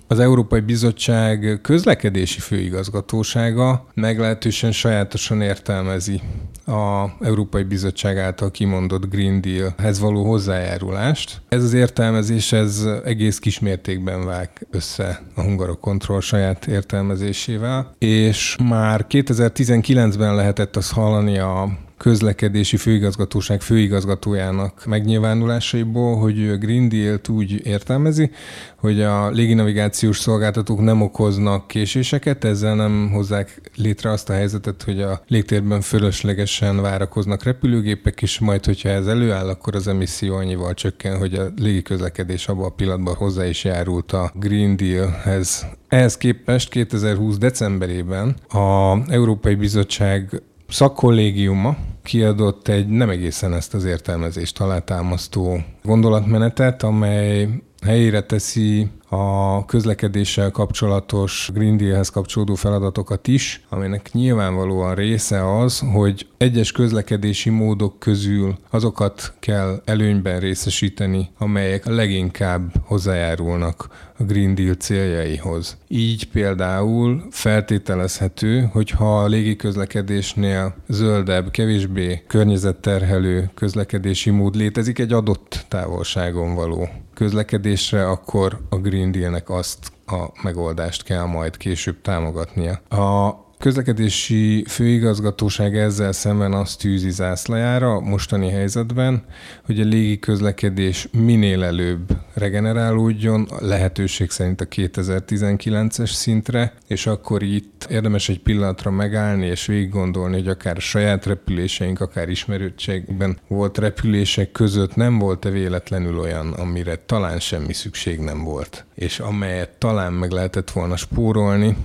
az 0.08 0.18
Európai 0.18 0.60
Bizottság 0.60 1.58
közlekedési 1.62 2.40
főigazgatósága 2.40 3.86
meglehetősen 3.94 4.72
sajátosan 4.72 5.40
értelmezi 5.40 6.20
a 6.66 7.06
Európai 7.20 7.62
Bizottság 7.62 8.18
által 8.18 8.50
kimondott 8.50 9.08
Green 9.10 9.40
Deal-hez 9.40 9.98
való 9.98 10.24
hozzájárulást. 10.24 11.40
Ez 11.48 11.62
az 11.62 11.72
értelmezés 11.72 12.52
ez 12.52 12.86
egész 13.04 13.38
kismértékben 13.38 14.24
vág 14.24 14.66
össze 14.70 15.22
a 15.34 15.42
Hungarok 15.42 15.80
Kontroll 15.80 16.20
saját 16.20 16.66
értelmezésével, 16.66 17.94
és 17.98 18.56
már 18.68 19.06
2019-ben 19.08 20.34
lehetett 20.34 20.76
azt 20.76 20.92
hallani 20.92 21.38
a 21.38 21.86
közlekedési 21.98 22.76
főigazgatóság 22.76 23.60
főigazgatójának 23.60 24.86
megnyilvánulásaiból, 24.86 26.16
hogy 26.16 26.58
Green 26.58 26.88
Deal-t 26.88 27.28
úgy 27.28 27.66
értelmezi, 27.66 28.30
hogy 28.76 29.00
a 29.00 29.30
léginavigációs 29.30 30.18
szolgáltatók 30.18 30.80
nem 30.80 31.02
okoznak 31.02 31.66
késéseket, 31.66 32.44
ezzel 32.44 32.74
nem 32.74 33.10
hozzák 33.12 33.60
létre 33.76 34.10
azt 34.10 34.30
a 34.30 34.32
helyzetet, 34.32 34.82
hogy 34.82 35.00
a 35.00 35.22
légtérben 35.26 35.80
fölöslegesen 35.80 36.80
várakoznak 36.80 37.42
repülőgépek, 37.42 38.22
és 38.22 38.38
majd, 38.38 38.64
hogyha 38.64 38.88
ez 38.88 39.06
előáll, 39.06 39.48
akkor 39.48 39.74
az 39.74 39.88
emisszió 39.88 40.34
annyival 40.34 40.74
csökken, 40.74 41.18
hogy 41.18 41.34
a 41.34 41.52
légiközlekedés 41.56 42.48
abban 42.48 42.64
a 42.64 42.74
pillanatban 42.74 43.14
hozzá 43.14 43.46
is 43.46 43.64
járult 43.64 44.12
a 44.12 44.32
Green 44.34 44.76
Deal-hez. 44.76 45.66
Ehhez 45.88 46.16
képest 46.16 46.70
2020. 46.70 47.38
decemberében 47.38 48.36
a 48.48 48.96
Európai 49.12 49.54
Bizottság 49.54 50.42
szakkollégiuma 50.68 51.76
kiadott 52.02 52.68
egy 52.68 52.88
nem 52.88 53.10
egészen 53.10 53.54
ezt 53.54 53.74
az 53.74 53.84
értelmezést 53.84 54.60
alátámasztó 54.60 55.58
gondolatmenetet, 55.82 56.82
amely 56.82 57.48
helyére 57.84 58.20
teszi 58.20 58.88
a 59.08 59.64
közlekedéssel 59.64 60.50
kapcsolatos 60.50 61.50
Green 61.54 61.76
Dealhez 61.76 62.08
kapcsolódó 62.08 62.54
feladatokat 62.54 63.28
is, 63.28 63.64
aminek 63.68 64.12
nyilvánvalóan 64.12 64.94
része 64.94 65.58
az, 65.58 65.82
hogy 65.92 66.26
egyes 66.36 66.72
közlekedési 66.72 67.50
módok 67.50 67.98
közül 67.98 68.56
azokat 68.70 69.32
kell 69.38 69.82
előnyben 69.84 70.40
részesíteni, 70.40 71.30
amelyek 71.38 71.86
leginkább 71.86 72.72
hozzájárulnak 72.84 73.88
a 74.18 74.22
Green 74.22 74.54
Deal 74.54 74.74
céljaihoz. 74.74 75.76
Így 75.88 76.28
például 76.28 77.26
feltételezhető, 77.30 78.68
hogy 78.72 78.90
ha 78.90 79.22
a 79.22 79.26
légiközlekedésnél 79.26 80.74
zöldebb, 80.88 81.50
kevésbé 81.50 82.22
környezetterhelő 82.26 83.50
közlekedési 83.54 84.30
mód 84.30 84.54
létezik 84.54 84.98
egy 84.98 85.12
adott 85.12 85.64
távolságon 85.68 86.54
való 86.54 86.88
közlekedésre, 87.18 88.08
akkor 88.08 88.58
a 88.68 88.76
Green 88.76 89.12
Deal-nek 89.12 89.50
azt 89.50 89.92
a 90.06 90.26
megoldást 90.42 91.02
kell 91.02 91.24
majd 91.24 91.56
később 91.56 92.00
támogatnia. 92.00 92.72
A 92.88 93.34
közlekedési 93.58 94.64
főigazgatóság 94.68 95.76
ezzel 95.76 96.12
szemben 96.12 96.52
azt 96.52 96.78
tűzi 96.78 97.10
zászlajára 97.10 97.94
a 97.94 98.00
mostani 98.00 98.50
helyzetben, 98.50 99.24
hogy 99.64 99.80
a 99.80 99.84
légi 99.84 100.18
közlekedés 100.18 101.08
minél 101.12 101.62
előbb 101.64 102.16
regenerálódjon, 102.34 103.48
lehetőség 103.60 104.30
szerint 104.30 104.60
a 104.60 104.64
2019-es 104.64 106.12
szintre, 106.12 106.72
és 106.86 107.06
akkor 107.06 107.42
itt 107.42 107.86
érdemes 107.90 108.28
egy 108.28 108.40
pillanatra 108.40 108.90
megállni 108.90 109.46
és 109.46 109.66
végig 109.66 109.90
gondolni, 109.90 110.34
hogy 110.34 110.48
akár 110.48 110.76
saját 110.76 111.26
repüléseink, 111.26 112.00
akár 112.00 112.28
ismerőtségben 112.28 113.38
volt 113.48 113.78
repülések 113.78 114.52
között 114.52 114.94
nem 114.94 115.18
volt-e 115.18 115.50
véletlenül 115.50 116.18
olyan, 116.18 116.52
amire 116.52 116.96
talán 116.96 117.40
semmi 117.40 117.72
szükség 117.72 118.18
nem 118.18 118.44
volt, 118.44 118.84
és 118.94 119.20
amelyet 119.20 119.70
talán 119.70 120.12
meg 120.12 120.30
lehetett 120.30 120.70
volna 120.70 120.96
spórolni, 120.96 121.76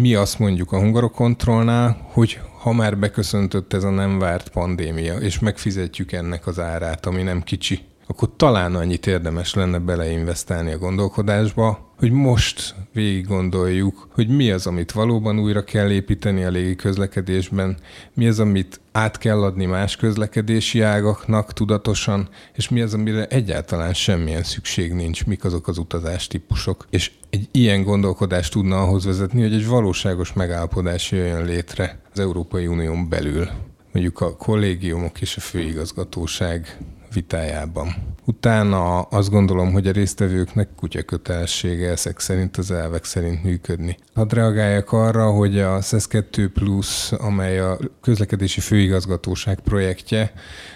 mi 0.00 0.14
azt 0.14 0.38
mondjuk 0.38 0.72
a 0.72 0.78
hungarokontrollnál, 0.78 2.08
hogy 2.12 2.40
ha 2.58 2.72
már 2.72 2.98
beköszöntött 2.98 3.72
ez 3.72 3.84
a 3.84 3.90
nem 3.90 4.18
várt 4.18 4.48
pandémia, 4.48 5.14
és 5.14 5.38
megfizetjük 5.38 6.12
ennek 6.12 6.46
az 6.46 6.58
árát, 6.58 7.06
ami 7.06 7.22
nem 7.22 7.42
kicsi, 7.42 7.80
akkor 8.06 8.28
talán 8.36 8.74
annyit 8.74 9.06
érdemes 9.06 9.54
lenne 9.54 9.78
beleinvestálni 9.78 10.72
a 10.72 10.78
gondolkodásba, 10.78 11.89
hogy 12.00 12.10
most 12.10 12.74
végig 12.92 13.26
gondoljuk, 13.26 14.08
hogy 14.12 14.28
mi 14.28 14.50
az, 14.50 14.66
amit 14.66 14.92
valóban 14.92 15.38
újra 15.38 15.64
kell 15.64 15.90
építeni 15.90 16.44
a 16.44 16.50
légi 16.50 16.76
közlekedésben, 16.76 17.76
mi 18.14 18.26
az, 18.26 18.40
amit 18.40 18.80
át 18.92 19.18
kell 19.18 19.42
adni 19.42 19.66
más 19.66 19.96
közlekedési 19.96 20.80
ágaknak 20.80 21.52
tudatosan, 21.52 22.28
és 22.54 22.68
mi 22.68 22.80
az, 22.80 22.94
amire 22.94 23.26
egyáltalán 23.26 23.94
semmilyen 23.94 24.42
szükség 24.42 24.92
nincs, 24.92 25.26
mik 25.26 25.44
azok 25.44 25.68
az 25.68 25.78
utazástípusok. 25.78 26.86
És 26.90 27.10
egy 27.30 27.48
ilyen 27.50 27.82
gondolkodás 27.82 28.48
tudna 28.48 28.82
ahhoz 28.82 29.04
vezetni, 29.04 29.42
hogy 29.42 29.54
egy 29.54 29.66
valóságos 29.66 30.32
megállapodás 30.32 31.10
jöjjön 31.10 31.44
létre 31.44 32.00
az 32.12 32.20
Európai 32.20 32.66
Unión 32.66 33.08
belül. 33.08 33.48
Mondjuk 33.92 34.20
a 34.20 34.36
kollégiumok 34.36 35.20
és 35.20 35.36
a 35.36 35.40
főigazgatóság 35.40 36.78
vitájában. 37.14 37.94
Utána 38.30 39.00
azt 39.00 39.30
gondolom, 39.30 39.72
hogy 39.72 39.86
a 39.86 39.92
résztvevőknek 39.92 40.68
kutya 40.76 41.02
kötelessége 41.02 41.90
ezek 41.90 42.20
szerint 42.20 42.56
az 42.56 42.70
elvek 42.70 43.04
szerint 43.04 43.42
működni. 43.42 43.96
Hadd 44.14 44.34
reagáljak 44.34 44.92
arra, 44.92 45.30
hogy 45.30 45.58
a 45.58 45.80
SES 45.80 46.06
2 46.06 46.48
Plus, 46.48 47.12
amely 47.12 47.60
a 47.60 47.78
közlekedési 48.00 48.60
főigazgatóság 48.60 49.60
projektje, 49.60 50.32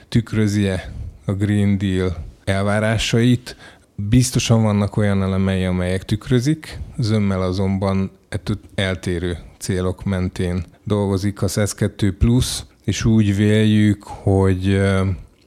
tükrözi 0.08 0.68
-e 0.68 0.92
a 1.25 1.32
Green 1.32 1.78
Deal 1.78 2.16
elvárásait, 2.44 3.56
Biztosan 3.96 4.62
vannak 4.62 4.96
olyan 4.96 5.23
elemei, 5.23 5.64
amelyek 5.64 6.04
tükrözik, 6.04 6.78
zömmel 6.99 7.42
azonban 7.42 8.11
ettől 8.28 8.58
eltérő 8.75 9.38
célok 9.58 10.04
mentén 10.04 10.64
dolgozik 10.84 11.42
a 11.42 11.49
SES 11.49 11.75
2 11.75 12.16
Plus, 12.16 12.64
és 12.84 13.04
úgy 13.04 13.37
véljük, 13.37 14.02
hogy 14.02 14.80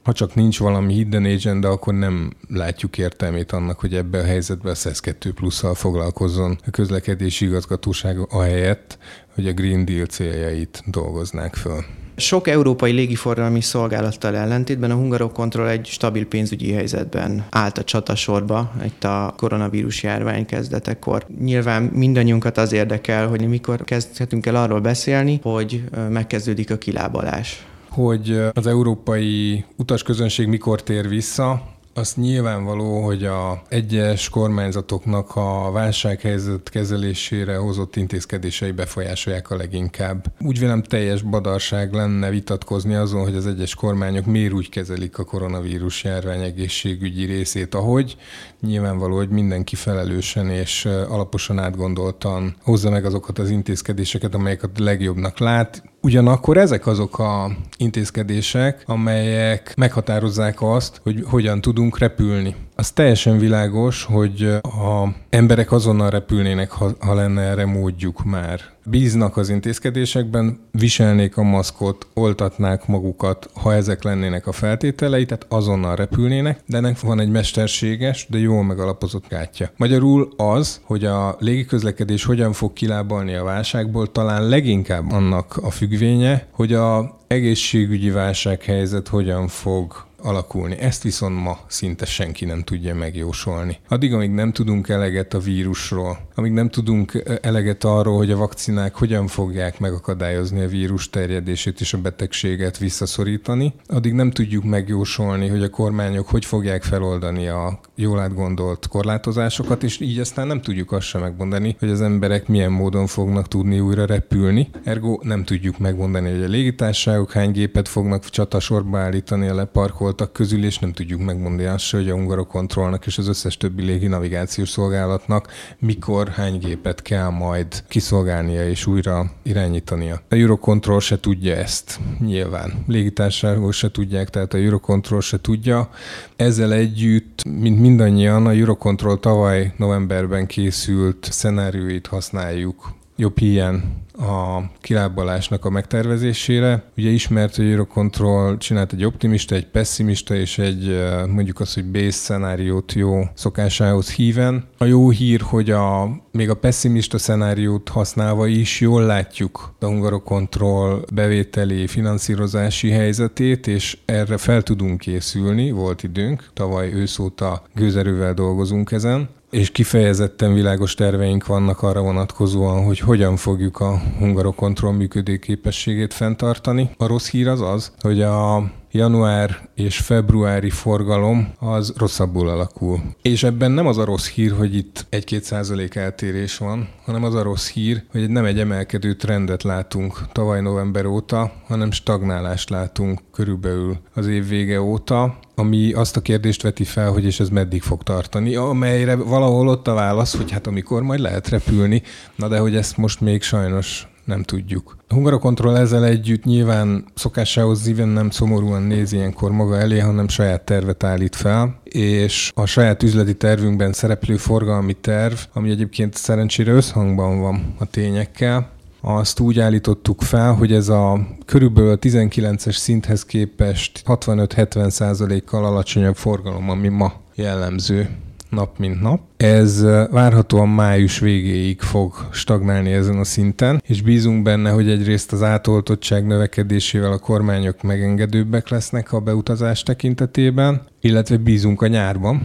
ha 0.08 0.14
csak 0.14 0.34
nincs 0.34 0.58
valami 0.58 0.94
hidden 0.94 1.24
agenda, 1.24 1.68
akkor 1.68 1.94
nem 1.94 2.32
látjuk 2.48 2.98
értelmét 2.98 3.52
annak, 3.52 3.80
hogy 3.80 3.94
ebbe 3.94 4.18
a 4.18 4.24
helyzetben 4.24 4.72
a 4.72 4.74
SES 4.74 5.00
2 5.00 5.32
plusszal 5.32 5.74
foglalkozzon 5.74 6.58
a 6.66 6.70
közlekedési 6.70 7.44
igazgatóság 7.44 8.18
ahelyett, 8.30 8.98
hogy 9.34 9.48
a 9.48 9.52
Green 9.52 9.84
Deal 9.84 10.06
céljait 10.06 10.82
dolgoznák 10.86 11.54
föl. 11.54 11.84
Sok 12.16 12.48
európai 12.48 12.92
légiforgalmi 12.92 13.60
szolgálattal 13.60 14.36
ellentétben 14.36 14.90
a 14.90 14.94
Hungarokontroll 14.94 15.66
egy 15.66 15.86
stabil 15.86 16.26
pénzügyi 16.26 16.72
helyzetben 16.72 17.46
állt 17.50 17.78
a 17.78 17.84
csatasorba 17.84 18.72
itt 18.84 19.04
a 19.04 19.34
koronavírus 19.36 20.02
járvány 20.02 20.46
kezdetekor. 20.46 21.26
Nyilván 21.40 21.82
mindannyiunkat 21.82 22.58
az 22.58 22.72
érdekel, 22.72 23.28
hogy 23.28 23.48
mikor 23.48 23.84
kezdhetünk 23.84 24.46
el 24.46 24.56
arról 24.56 24.80
beszélni, 24.80 25.40
hogy 25.42 25.84
megkezdődik 26.10 26.70
a 26.70 26.76
kilábalás 26.78 27.66
hogy 27.98 28.40
az 28.52 28.66
európai 28.66 29.64
utasközönség 29.76 30.46
mikor 30.46 30.82
tér 30.82 31.08
vissza, 31.08 31.62
azt 31.94 32.16
nyilvánvaló, 32.16 33.00
hogy 33.00 33.24
a 33.24 33.62
egyes 33.68 34.28
kormányzatoknak 34.28 35.36
a 35.36 35.70
válsághelyzet 35.72 36.68
kezelésére 36.70 37.56
hozott 37.56 37.96
intézkedései 37.96 38.70
befolyásolják 38.70 39.50
a 39.50 39.56
leginkább. 39.56 40.24
Úgy 40.40 40.58
vélem 40.58 40.82
teljes 40.82 41.22
badarság 41.22 41.92
lenne 41.92 42.30
vitatkozni 42.30 42.94
azon, 42.94 43.22
hogy 43.22 43.34
az 43.36 43.46
egyes 43.46 43.74
kormányok 43.74 44.26
miért 44.26 44.52
úgy 44.52 44.68
kezelik 44.68 45.18
a 45.18 45.24
koronavírus 45.24 46.04
járvány 46.04 46.42
egészségügyi 46.42 47.24
részét, 47.24 47.74
ahogy 47.74 48.16
nyilvánvaló, 48.60 49.16
hogy 49.16 49.28
mindenki 49.28 49.74
felelősen 49.74 50.50
és 50.50 50.84
alaposan 50.84 51.58
átgondoltan 51.58 52.56
hozza 52.62 52.90
meg 52.90 53.04
azokat 53.04 53.38
az 53.38 53.50
intézkedéseket, 53.50 54.34
amelyeket 54.34 54.78
legjobbnak 54.78 55.38
lát, 55.38 55.82
Ugyanakkor 56.08 56.56
ezek 56.56 56.86
azok 56.86 57.18
a 57.18 57.50
intézkedések, 57.76 58.82
amelyek 58.86 59.74
meghatározzák 59.76 60.62
azt, 60.62 61.00
hogy 61.02 61.24
hogyan 61.26 61.60
tudunk 61.60 61.98
repülni. 61.98 62.54
Az 62.80 62.90
teljesen 62.90 63.38
világos, 63.38 64.04
hogy 64.04 64.42
a 64.62 65.08
emberek 65.30 65.72
azonnal 65.72 66.10
repülnének, 66.10 66.70
ha, 66.70 66.90
ha 66.98 67.14
lenne 67.14 67.42
erre 67.42 67.66
módjuk 67.66 68.24
már. 68.24 68.60
Bíznak 68.84 69.36
az 69.36 69.48
intézkedésekben, 69.48 70.60
viselnék 70.70 71.36
a 71.36 71.42
maszkot, 71.42 72.06
oltatnák 72.14 72.86
magukat, 72.86 73.50
ha 73.54 73.74
ezek 73.74 74.02
lennének 74.02 74.46
a 74.46 74.52
feltételei, 74.52 75.24
tehát 75.24 75.46
azonnal 75.48 75.96
repülnének, 75.96 76.60
de 76.66 76.76
ennek 76.76 77.00
van 77.00 77.20
egy 77.20 77.30
mesterséges, 77.30 78.26
de 78.30 78.38
jól 78.38 78.64
megalapozott 78.64 79.28
gátja. 79.28 79.70
Magyarul 79.76 80.32
az, 80.36 80.80
hogy 80.84 81.04
a 81.04 81.36
légiközlekedés 81.38 82.24
hogyan 82.24 82.52
fog 82.52 82.72
kilábalni 82.72 83.34
a 83.34 83.44
válságból, 83.44 84.12
talán 84.12 84.48
leginkább 84.48 85.12
annak 85.12 85.56
a 85.56 85.70
függvénye, 85.70 86.46
hogy 86.50 86.72
a 86.72 87.18
egészségügyi 87.26 88.10
válsághelyzet 88.10 89.08
hogyan 89.08 89.48
fog 89.48 90.06
alakulni. 90.22 90.78
Ezt 90.78 91.02
viszont 91.02 91.42
ma 91.42 91.58
szinte 91.66 92.04
senki 92.04 92.44
nem 92.44 92.62
tudja 92.62 92.94
megjósolni. 92.94 93.78
Addig, 93.88 94.12
amíg 94.12 94.30
nem 94.30 94.52
tudunk 94.52 94.88
eleget 94.88 95.34
a 95.34 95.38
vírusról, 95.38 96.18
amíg 96.34 96.52
nem 96.52 96.68
tudunk 96.68 97.22
eleget 97.40 97.84
arról, 97.84 98.16
hogy 98.16 98.30
a 98.30 98.36
vakcinák 98.36 98.94
hogyan 98.94 99.26
fogják 99.26 99.80
megakadályozni 99.80 100.62
a 100.62 100.68
vírus 100.68 101.10
terjedését 101.10 101.80
és 101.80 101.92
a 101.92 101.98
betegséget 101.98 102.78
visszaszorítani, 102.78 103.74
addig 103.86 104.12
nem 104.12 104.30
tudjuk 104.30 104.64
megjósolni, 104.64 105.48
hogy 105.48 105.62
a 105.62 105.70
kormányok 105.70 106.28
hogy 106.28 106.44
fogják 106.44 106.82
feloldani 106.82 107.48
a 107.48 107.80
jól 107.94 108.20
átgondolt 108.20 108.88
korlátozásokat, 108.88 109.82
és 109.82 110.00
így 110.00 110.18
aztán 110.18 110.46
nem 110.46 110.60
tudjuk 110.60 110.92
azt 110.92 111.06
sem 111.06 111.20
megmondani, 111.20 111.76
hogy 111.78 111.90
az 111.90 112.00
emberek 112.00 112.48
milyen 112.48 112.72
módon 112.72 113.06
fognak 113.06 113.48
tudni 113.48 113.80
újra 113.80 114.06
repülni. 114.06 114.70
Ergo 114.84 115.18
nem 115.22 115.44
tudjuk 115.44 115.78
megmondani, 115.78 116.30
hogy 116.30 116.42
a 116.42 116.48
légitársaságok 116.48 117.32
hány 117.32 117.50
gépet 117.50 117.88
fognak 117.88 118.24
csatasorba 118.24 118.98
állítani 118.98 119.48
a 119.48 119.54
leparkol 119.54 120.07
voltak 120.08 120.32
közül, 120.32 120.64
és 120.64 120.78
nem 120.78 120.92
tudjuk 120.92 121.20
megmondani 121.20 121.68
azt, 121.68 121.90
hogy 121.90 122.10
a 122.10 122.14
Hungarokontrollnak 122.14 123.06
és 123.06 123.18
az 123.18 123.28
összes 123.28 123.56
többi 123.56 123.82
légi 123.82 124.06
navigációs 124.06 124.68
szolgálatnak 124.68 125.48
mikor, 125.78 126.28
hány 126.28 126.58
gépet 126.58 127.02
kell 127.02 127.28
majd 127.28 127.84
kiszolgálnia 127.88 128.68
és 128.68 128.86
újra 128.86 129.32
irányítania. 129.42 130.20
A 130.28 130.34
Eurocontrol 130.34 131.00
se 131.00 131.20
tudja 131.20 131.54
ezt, 131.54 132.00
nyilván. 132.18 132.84
Légitársaságok 132.86 133.72
se 133.72 133.90
tudják, 133.90 134.30
tehát 134.30 134.54
a 134.54 134.58
Eurocontrol 134.58 135.20
se 135.20 135.40
tudja. 135.40 135.90
Ezzel 136.36 136.72
együtt, 136.72 137.44
mint 137.44 137.80
mindannyian, 137.80 138.46
a 138.46 138.52
Eurocontrol 138.52 139.20
tavaly 139.20 139.72
novemberben 139.76 140.46
készült 140.46 141.28
szenárióit 141.30 142.06
használjuk 142.06 142.96
jobb 143.18 143.40
ilyen 143.40 144.06
a 144.18 144.62
kilábalásnak 144.80 145.64
a 145.64 145.70
megtervezésére. 145.70 146.82
Ugye 146.96 147.10
ismert, 147.10 147.56
hogy 147.56 147.70
Eurocontrol 147.70 148.56
csinált 148.56 148.92
egy 148.92 149.04
optimista, 149.04 149.54
egy 149.54 149.66
pessimista 149.66 150.34
és 150.34 150.58
egy 150.58 151.00
mondjuk 151.26 151.60
az, 151.60 151.74
hogy 151.74 151.90
base 151.90 152.10
szenáriót 152.10 152.92
jó 152.92 153.22
szokásához 153.34 154.10
híven. 154.10 154.64
A 154.78 154.84
jó 154.84 155.10
hír, 155.10 155.40
hogy 155.40 155.70
a, 155.70 156.10
még 156.32 156.50
a 156.50 156.54
pessimista 156.54 157.18
szenáriót 157.18 157.88
használva 157.88 158.46
is 158.46 158.80
jól 158.80 159.02
látjuk 159.02 159.74
a 159.80 159.86
Hungarocontrol 159.86 161.04
bevételi 161.14 161.86
finanszírozási 161.86 162.90
helyzetét, 162.90 163.66
és 163.66 163.98
erre 164.04 164.36
fel 164.36 164.62
tudunk 164.62 164.98
készülni, 164.98 165.70
volt 165.70 166.02
időnk, 166.02 166.50
tavaly 166.54 166.92
őszóta 166.92 167.62
gőzerővel 167.74 168.34
dolgozunk 168.34 168.92
ezen 168.92 169.28
és 169.50 169.70
kifejezetten 169.70 170.54
világos 170.54 170.94
terveink 170.94 171.46
vannak 171.46 171.82
arra 171.82 172.00
vonatkozóan, 172.00 172.84
hogy 172.84 172.98
hogyan 172.98 173.36
fogjuk 173.36 173.80
a 173.80 173.98
hungarokontroll 174.18 174.92
működőképességét 174.92 176.14
fenntartani. 176.14 176.90
A 176.96 177.06
rossz 177.06 177.30
hír 177.30 177.48
az 177.48 177.60
az, 177.60 177.92
hogy 178.00 178.22
a 178.22 178.70
január 178.90 179.68
és 179.74 179.98
februári 179.98 180.70
forgalom 180.70 181.52
az 181.58 181.92
rosszabbul 181.96 182.48
alakul. 182.48 183.00
És 183.22 183.42
ebben 183.42 183.70
nem 183.70 183.86
az 183.86 183.98
a 183.98 184.04
rossz 184.04 184.28
hír, 184.28 184.52
hogy 184.52 184.76
itt 184.76 185.06
1-2 185.10 185.40
százalék 185.40 185.94
eltérés 185.94 186.58
van, 186.58 186.88
hanem 187.04 187.24
az 187.24 187.34
a 187.34 187.42
rossz 187.42 187.70
hír, 187.70 188.02
hogy 188.10 188.30
nem 188.30 188.44
egy 188.44 188.58
emelkedő 188.58 189.14
trendet 189.14 189.62
látunk 189.62 190.32
tavaly 190.32 190.60
november 190.60 191.06
óta, 191.06 191.52
hanem 191.66 191.90
stagnálást 191.90 192.70
látunk 192.70 193.20
körülbelül 193.32 193.98
az 194.14 194.26
év 194.26 194.48
vége 194.48 194.80
óta, 194.80 195.38
ami 195.54 195.92
azt 195.92 196.16
a 196.16 196.20
kérdést 196.20 196.62
veti 196.62 196.84
fel, 196.84 197.10
hogy 197.10 197.24
és 197.24 197.40
ez 197.40 197.48
meddig 197.48 197.82
fog 197.82 198.02
tartani, 198.02 198.54
amelyre 198.54 199.14
valahol 199.14 199.68
ott 199.68 199.88
a 199.88 199.94
válasz, 199.94 200.36
hogy 200.36 200.50
hát 200.50 200.66
amikor 200.66 201.02
majd 201.02 201.20
lehet 201.20 201.48
repülni, 201.48 202.02
na 202.36 202.48
de 202.48 202.58
hogy 202.58 202.76
ezt 202.76 202.96
most 202.96 203.20
még 203.20 203.42
sajnos 203.42 204.08
nem 204.28 204.42
tudjuk. 204.42 204.96
A 205.08 205.14
Hungarokontroll 205.14 205.76
ezzel 205.76 206.04
együtt 206.04 206.44
nyilván 206.44 207.04
szokásához 207.14 207.82
zíven 207.82 208.08
nem 208.08 208.30
szomorúan 208.30 208.82
néz 208.82 209.12
ilyenkor 209.12 209.50
maga 209.50 209.78
elé, 209.78 209.98
hanem 209.98 210.28
saját 210.28 210.64
tervet 210.64 211.04
állít 211.04 211.36
fel, 211.36 211.80
és 211.84 212.52
a 212.54 212.66
saját 212.66 213.02
üzleti 213.02 213.36
tervünkben 213.36 213.92
szereplő 213.92 214.36
forgalmi 214.36 214.92
terv, 214.92 215.34
ami 215.52 215.70
egyébként 215.70 216.16
szerencsére 216.16 216.72
összhangban 216.72 217.40
van 217.40 217.74
a 217.78 217.84
tényekkel, 217.84 218.70
azt 219.00 219.40
úgy 219.40 219.60
állítottuk 219.60 220.22
fel, 220.22 220.52
hogy 220.52 220.72
ez 220.72 220.88
a 220.88 221.26
körülbelül 221.44 221.98
19-es 222.00 222.76
szinthez 222.76 223.24
képest 223.24 224.02
65-70 224.06 224.90
százalékkal 224.90 225.64
alacsonyabb 225.64 226.16
forgalom, 226.16 226.70
ami 226.70 226.88
ma 226.88 227.12
jellemző 227.34 228.08
nap 228.50 228.78
mint 228.78 229.00
nap. 229.00 229.20
Ez 229.36 229.82
várhatóan 230.10 230.68
május 230.68 231.18
végéig 231.18 231.80
fog 231.80 232.28
stagnálni 232.30 232.92
ezen 232.92 233.18
a 233.18 233.24
szinten, 233.24 233.82
és 233.86 234.02
bízunk 234.02 234.42
benne, 234.42 234.70
hogy 234.70 234.90
egyrészt 234.90 235.32
az 235.32 235.42
átoltottság 235.42 236.26
növekedésével 236.26 237.12
a 237.12 237.18
kormányok 237.18 237.82
megengedőbbek 237.82 238.68
lesznek 238.68 239.12
a 239.12 239.20
beutazás 239.20 239.82
tekintetében, 239.82 240.82
illetve 241.00 241.36
bízunk 241.36 241.82
a 241.82 241.86
nyárban. 241.86 242.42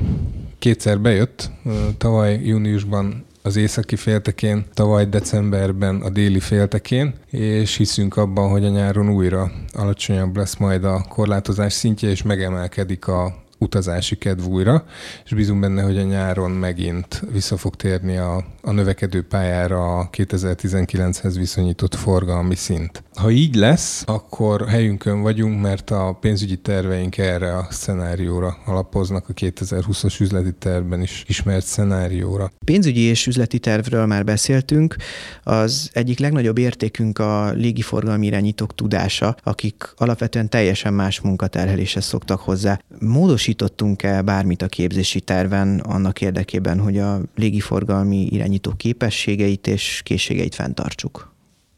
Kétszer 0.59 0.99
bejött, 0.99 1.51
tavaly 1.97 2.39
júniusban 2.43 3.25
az 3.41 3.55
északi 3.55 3.95
féltekén, 3.95 4.65
tavaly 4.73 5.05
decemberben 5.05 6.01
a 6.01 6.09
déli 6.09 6.39
féltekén, 6.39 7.13
és 7.29 7.77
hiszünk 7.77 8.17
abban, 8.17 8.49
hogy 8.49 8.65
a 8.65 8.69
nyáron 8.69 9.09
újra 9.09 9.51
alacsonyabb 9.73 10.37
lesz 10.37 10.57
majd 10.57 10.83
a 10.83 11.05
korlátozás 11.09 11.73
szintje, 11.73 12.09
és 12.09 12.21
megemelkedik 12.21 13.07
a 13.07 13.42
utazási 13.63 14.17
kedv 14.17 14.45
újra, 14.45 14.85
és 15.25 15.33
bízunk 15.33 15.59
benne, 15.59 15.81
hogy 15.81 15.97
a 15.97 16.03
nyáron 16.03 16.51
megint 16.51 17.23
vissza 17.31 17.57
fog 17.57 17.75
térni 17.75 18.17
a, 18.17 18.45
a 18.61 18.71
növekedő 18.71 19.27
pályára 19.27 19.99
a 19.99 20.09
2019-hez 20.09 21.33
viszonyított 21.37 21.95
forgalmi 21.95 22.55
szint. 22.55 23.03
Ha 23.15 23.31
így 23.31 23.55
lesz, 23.55 24.03
akkor 24.05 24.67
helyünkön 24.67 25.21
vagyunk, 25.21 25.61
mert 25.61 25.89
a 25.89 26.17
pénzügyi 26.21 26.55
terveink 26.55 27.17
erre 27.17 27.57
a 27.57 27.67
szenárióra 27.69 28.57
alapoznak, 28.65 29.29
a 29.29 29.33
2020-as 29.33 30.21
üzleti 30.21 30.51
tervben 30.59 31.01
is 31.01 31.23
ismert 31.27 31.65
szenárióra. 31.65 32.51
Pénzügyi 32.65 33.01
és 33.01 33.27
üzleti 33.27 33.59
tervről 33.59 34.05
már 34.05 34.23
beszéltünk. 34.23 34.95
Az 35.43 35.89
egyik 35.93 36.19
legnagyobb 36.19 36.57
értékünk 36.57 37.19
a 37.19 37.51
légiforgalmi 37.51 38.25
irányítók 38.25 38.75
tudása, 38.75 39.35
akik 39.43 39.93
alapvetően 39.95 40.49
teljesen 40.49 40.93
más 40.93 41.21
munkaterheléshez 41.21 42.05
szoktak 42.05 42.39
hozzá. 42.39 42.79
Módosítottunk-e 42.99 44.21
bármit 44.21 44.61
a 44.61 44.67
képzési 44.67 45.21
terven 45.21 45.79
annak 45.79 46.21
érdekében, 46.21 46.79
hogy 46.79 46.97
a 46.97 47.21
légiforgalmi 47.35 48.27
irányító 48.29 48.73
képességeit 48.77 49.67
és 49.67 50.01
készségeit 50.03 50.55
fenntartsuk? 50.55 51.32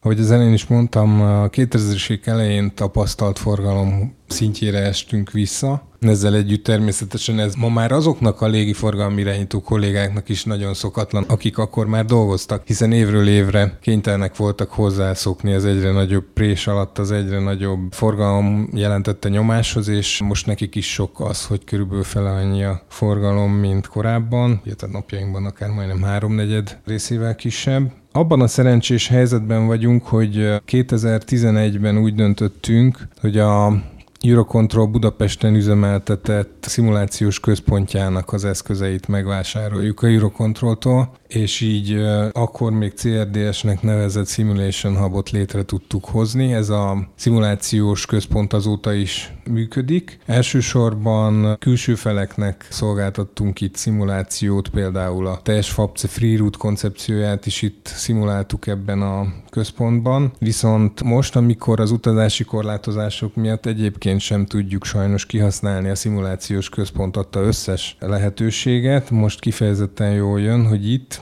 Ahogy 0.06 0.20
az 0.20 0.32
elején 0.32 0.54
is 0.54 0.68
mondtam, 0.68 1.22
a 1.22 1.50
2000-es 1.50 2.28
elején 2.28 2.74
tapasztalt 2.76 3.40
forgalom 3.40 4.16
szintjére 4.28 4.80
estünk 4.80 5.32
vissza. 5.32 5.88
Ezzel 6.00 6.36
együtt 6.36 6.64
természetesen 6.64 7.40
ez 7.40 7.56
ma 7.56 7.70
már 7.70 7.92
azoknak 7.92 8.42
a 8.42 8.48
légiforgalmi 8.48 9.22
irányító 9.22 9.62
kollégáknak 9.62 10.30
is 10.30 10.44
nagyon 10.44 10.74
szokatlan, 10.74 11.24
akik 11.28 11.58
akkor 11.58 11.88
már 11.88 12.06
dolgoztak, 12.06 12.62
hiszen 12.66 12.92
évről 12.92 13.28
évre 13.28 13.78
kénytelenek 13.82 14.36
voltak 14.36 14.72
hozzászokni 14.72 15.54
az 15.54 15.66
egyre 15.66 15.92
nagyobb 15.92 16.26
prés 16.34 16.68
alatt, 16.68 16.98
az 16.98 17.12
egyre 17.12 17.40
nagyobb 17.40 17.92
forgalom 17.92 18.70
jelentette 18.74 19.30
nyomáshoz, 19.30 19.88
és 19.88 20.22
most 20.22 20.46
nekik 20.46 20.76
is 20.76 20.94
sok 20.94 21.20
az, 21.20 21.46
hogy 21.46 21.64
körülbelül 21.64 22.04
fele 22.04 22.30
annyi 22.30 22.64
a 22.64 22.82
forgalom, 22.90 23.52
mint 23.52 23.88
korábban, 23.88 24.62
illetve 24.66 24.88
napjainkban 24.92 25.46
akár 25.46 25.70
majdnem 25.70 26.02
háromnegyed 26.02 26.80
részével 26.86 27.36
kisebb. 27.36 27.92
Abban 28.12 28.42
a 28.42 28.48
szerencsés 28.48 29.08
helyzetben 29.08 29.68
vagyunk, 29.68 30.06
hogy 30.06 30.36
2011-ben 30.68 31.98
úgy 31.98 32.16
döntöttünk, 32.16 33.08
hogy 33.22 33.38
a 33.38 33.84
Eurocontrol 34.22 34.88
Budapesten 34.88 35.56
üzemeltetett 35.56 36.66
szimulációs 36.68 37.40
központjának 37.40 38.34
az 38.34 38.46
eszközeit 38.46 39.08
megvásároljuk 39.08 40.02
a 40.02 40.08
Eurocontroltól, 40.08 41.12
és 41.28 41.62
így 41.62 41.94
akkor 42.32 42.72
még 42.72 42.94
CRDS-nek 42.94 43.82
nevezett 43.82 44.28
Simulation 44.28 44.98
Hubot 44.98 45.30
létre 45.30 45.64
tudtuk 45.64 46.06
hozni. 46.06 46.54
Ez 46.54 46.70
a 46.70 47.08
szimulációs 47.16 48.06
központ 48.06 48.54
azóta 48.54 48.94
is 48.94 49.34
működik. 49.50 50.20
Elsősorban 50.26 51.58
külső 51.60 51.96
feleknek 51.96 52.68
szolgáltattunk 52.70 53.62
itt 53.62 53.76
szimulációt, 53.76 54.70
például 54.70 55.28
a 55.28 55.40
teljes 55.44 55.70
FAPCE 55.70 56.08
Free 56.08 56.40
koncepcióját 56.58 57.46
is 57.46 57.62
itt 57.62 57.92
szimuláltuk 57.96 58.68
ebben 58.68 59.02
a 59.02 59.34
központban. 59.50 60.34
Viszont 60.40 61.04
most, 61.04 61.36
amikor 61.36 61.80
az 61.80 61.92
utazási 61.92 62.44
korlátozások 62.44 63.36
miatt 63.36 63.66
egyébként 63.66 64.20
sem 64.20 64.46
tudjuk 64.46 64.86
sajnos 64.86 65.26
kihasználni 65.26 65.90
a 65.90 65.96
szimulációs 65.96 66.70
központ 66.70 67.18
adta 67.18 67.40
összes 67.40 67.98
lehetőséget, 68.00 69.10
most 69.10 69.40
kifejezetten 69.40 70.12
jól 70.12 70.42
jön, 70.42 70.68
hogy 70.68 70.92
itt 70.92 71.22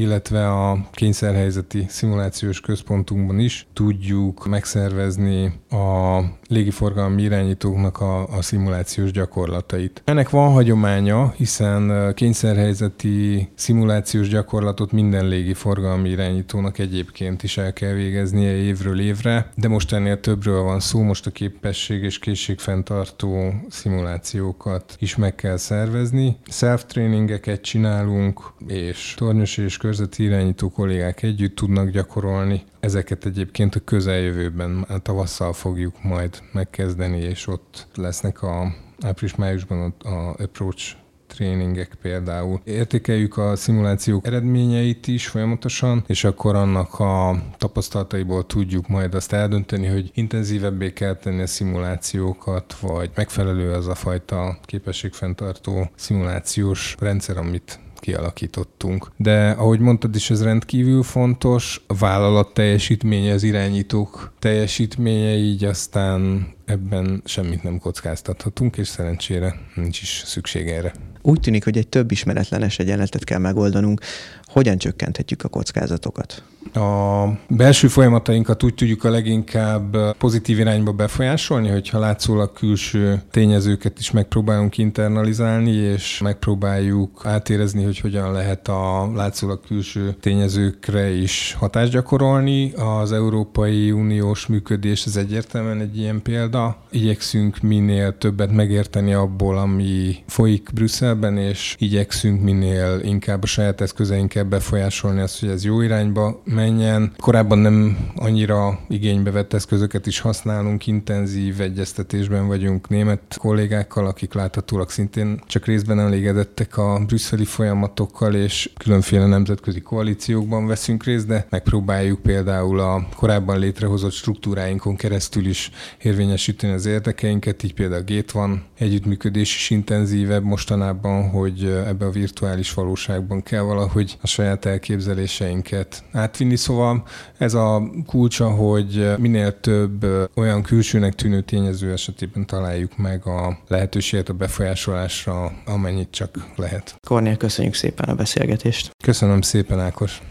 illetve 0.00 0.48
a 0.48 0.78
kényszerhelyzeti 0.92 1.86
szimulációs 1.88 2.60
központunkban 2.60 3.38
is 3.38 3.66
tudjuk 3.72 4.46
megszervezni 4.46 5.52
a 5.70 6.20
légiforgalmi 6.48 7.22
irányítóknak 7.22 8.00
a, 8.00 8.28
a 8.28 8.42
szimulációs 8.42 9.10
gyakorlatait. 9.10 10.02
Ennek 10.04 10.30
van 10.30 10.52
hagyománya, 10.52 11.34
hiszen 11.36 12.12
kényszerhelyzeti 12.14 13.48
szimulációs 13.54 14.28
gyakorlatot 14.28 14.92
minden 14.92 15.28
légiforgalmi 15.28 16.08
irányítónak 16.08 16.78
egyébként 16.78 17.42
is 17.42 17.56
el 17.56 17.72
kell 17.72 17.92
végeznie 17.92 18.52
évről 18.52 19.00
évre, 19.00 19.50
de 19.54 19.68
most 19.68 19.92
ennél 19.92 20.20
többről 20.20 20.62
van 20.62 20.80
szó, 20.80 21.02
most 21.02 21.26
a 21.26 21.30
képesség 21.30 22.02
és 22.02 22.18
készségfenntartó 22.18 23.52
szimulációkat 23.68 24.96
is 24.98 25.16
meg 25.16 25.34
kell 25.34 25.56
szervezni. 25.56 26.36
Self-trainingeket 26.46 27.60
csinálunk, 27.60 28.52
és 28.66 29.14
tornyos 29.16 29.56
és 29.56 29.76
körzeti 29.88 30.22
irányító 30.22 30.70
kollégák 30.70 31.22
együtt 31.22 31.56
tudnak 31.56 31.88
gyakorolni. 31.88 32.62
Ezeket 32.80 33.24
egyébként 33.24 33.74
a 33.74 33.80
közeljövőben, 33.80 34.84
a 34.88 34.98
tavasszal 34.98 35.52
fogjuk 35.52 36.02
majd 36.02 36.42
megkezdeni, 36.52 37.18
és 37.18 37.46
ott 37.46 37.86
lesznek 37.94 38.42
a 38.42 38.74
április-májusban 39.00 39.94
a 39.98 40.42
approach 40.42 40.96
tréningek 41.26 41.94
például. 42.02 42.60
Értékeljük 42.64 43.36
a 43.36 43.56
szimulációk 43.56 44.26
eredményeit 44.26 45.06
is 45.06 45.26
folyamatosan, 45.26 46.04
és 46.06 46.24
akkor 46.24 46.54
annak 46.54 46.98
a 47.00 47.42
tapasztalataiból 47.58 48.46
tudjuk 48.46 48.88
majd 48.88 49.14
azt 49.14 49.32
eldönteni, 49.32 49.86
hogy 49.86 50.10
intenzívebbé 50.14 50.92
kell 50.92 51.14
tenni 51.14 51.42
a 51.42 51.46
szimulációkat, 51.46 52.78
vagy 52.80 53.10
megfelelő 53.14 53.72
az 53.72 53.86
a 53.86 53.94
fajta 53.94 54.58
képességfenntartó 54.64 55.90
szimulációs 55.96 56.96
rendszer, 56.98 57.36
amit 57.36 57.78
kialakítottunk. 58.00 59.10
De 59.16 59.50
ahogy 59.50 59.80
mondtad 59.80 60.14
is, 60.14 60.30
ez 60.30 60.42
rendkívül 60.42 61.02
fontos. 61.02 61.84
A 61.86 61.94
vállalat 61.94 62.54
teljesítménye, 62.54 63.32
az 63.32 63.42
irányítók 63.42 64.32
teljesítménye, 64.38 65.36
így 65.36 65.64
aztán 65.64 66.46
ebben 66.64 67.22
semmit 67.24 67.62
nem 67.62 67.78
kockáztathatunk, 67.78 68.76
és 68.76 68.88
szerencsére 68.88 69.54
nincs 69.74 70.02
is 70.02 70.22
szükség 70.26 70.68
erre. 70.68 70.92
Úgy 71.22 71.40
tűnik, 71.40 71.64
hogy 71.64 71.76
egy 71.76 71.88
több 71.88 72.10
ismeretlenes 72.10 72.78
egyenletet 72.78 73.24
kell 73.24 73.38
megoldanunk. 73.38 74.00
Hogyan 74.48 74.78
csökkenthetjük 74.78 75.42
a 75.44 75.48
kockázatokat? 75.48 76.42
A 76.74 77.26
belső 77.48 77.88
folyamatainkat 77.88 78.62
úgy 78.62 78.74
tudjuk 78.74 79.04
a 79.04 79.10
leginkább 79.10 80.16
pozitív 80.18 80.58
irányba 80.58 80.92
befolyásolni, 80.92 81.68
hogyha 81.68 81.98
látszólag 81.98 82.52
külső 82.52 83.22
tényezőket 83.30 83.98
is 83.98 84.10
megpróbálunk 84.10 84.78
internalizálni, 84.78 85.70
és 85.70 86.20
megpróbáljuk 86.22 87.20
átérezni, 87.24 87.84
hogy 87.84 87.98
hogyan 87.98 88.32
lehet 88.32 88.68
a 88.68 89.10
látszólag 89.14 89.60
külső 89.66 90.16
tényezőkre 90.20 91.10
is 91.10 91.56
hatást 91.58 91.92
gyakorolni. 91.92 92.72
Az 92.72 93.12
Európai 93.12 93.90
Uniós 93.90 94.46
működés 94.46 95.04
ez 95.04 95.16
egyértelműen 95.16 95.80
egy 95.80 95.98
ilyen 95.98 96.22
példa. 96.22 96.76
Igyekszünk 96.90 97.60
minél 97.60 98.18
többet 98.18 98.52
megérteni 98.52 99.12
abból, 99.12 99.58
ami 99.58 100.16
folyik 100.26 100.70
Brüsszelben, 100.74 101.36
és 101.36 101.76
igyekszünk 101.78 102.42
minél 102.42 103.00
inkább 103.02 103.42
a 103.42 103.46
saját 103.46 103.80
eszközeinkkel 103.80 104.44
befolyásolni 104.48 105.20
azt, 105.20 105.40
hogy 105.40 105.48
ez 105.48 105.64
jó 105.64 105.80
irányba 105.80 106.42
menjen. 106.44 107.12
Korábban 107.16 107.58
nem 107.58 107.98
annyira 108.16 108.80
igénybe 108.88 109.30
vett 109.30 109.52
eszközöket 109.52 110.06
is 110.06 110.20
használunk, 110.20 110.86
intenzív 110.86 111.60
egyeztetésben 111.60 112.46
vagyunk 112.46 112.88
német 112.88 113.36
kollégákkal, 113.38 114.06
akik 114.06 114.32
láthatólag 114.32 114.90
szintén 114.90 115.40
csak 115.46 115.66
részben 115.66 116.00
elégedettek 116.00 116.76
a 116.76 117.02
brüsszeli 117.06 117.44
folyamatokkal, 117.44 118.34
és 118.34 118.70
különféle 118.76 119.26
nemzetközi 119.26 119.80
koalíciókban 119.80 120.66
veszünk 120.66 121.04
részt, 121.04 121.26
de 121.26 121.46
megpróbáljuk 121.50 122.22
például 122.22 122.80
a 122.80 123.08
korábban 123.16 123.58
létrehozott 123.58 124.12
struktúráinkon 124.12 124.96
keresztül 124.96 125.46
is 125.46 125.70
érvényesíteni 126.02 126.72
az 126.72 126.86
érdekeinket, 126.86 127.62
így 127.62 127.74
például 127.74 128.00
a 128.00 128.04
Gét 128.04 128.30
van 128.30 128.64
együttműködés 128.78 129.54
is 129.54 129.70
intenzívebb 129.70 130.44
mostanában, 130.44 131.30
hogy 131.30 131.64
ebbe 131.86 132.06
a 132.06 132.10
virtuális 132.10 132.74
valóságban 132.74 133.42
kell 133.42 133.62
valahogy 133.62 134.18
a 134.20 134.26
saját 134.28 134.64
elképzeléseinket 134.64 136.02
átvinni, 136.12 136.48
vinni, 136.48 136.56
szóval 136.56 137.02
ez 137.38 137.54
a 137.54 137.82
kulcsa, 138.06 138.50
hogy 138.50 139.18
minél 139.18 139.60
több 139.60 140.06
olyan 140.34 140.62
külsőnek 140.62 141.14
tűnő 141.14 141.40
tényező 141.40 141.92
esetében 141.92 142.46
találjuk 142.46 142.96
meg 142.96 143.26
a 143.26 143.58
lehetőséget 143.68 144.28
a 144.28 144.32
befolyásolásra, 144.32 145.52
amennyit 145.66 146.10
csak 146.10 146.46
lehet. 146.56 146.96
Kornél, 147.06 147.36
köszönjük 147.36 147.74
szépen 147.74 148.08
a 148.08 148.14
beszélgetést. 148.14 148.90
Köszönöm 149.04 149.40
szépen, 149.40 149.80
Ákos. 149.80 150.22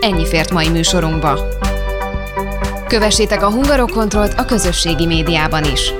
Ennyi 0.00 0.26
fért 0.26 0.52
mai 0.52 0.68
műsorunkba. 0.68 1.38
Kövessétek 2.86 3.42
a 3.42 3.50
Hungarokontrollt 3.50 4.38
a 4.38 4.44
közösségi 4.44 5.06
médiában 5.06 5.64
is. 5.64 5.92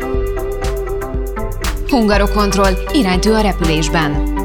Hungarokontroll 1.90 2.72
iránytű 2.92 3.30
a 3.30 3.40
repülésben. 3.40 4.37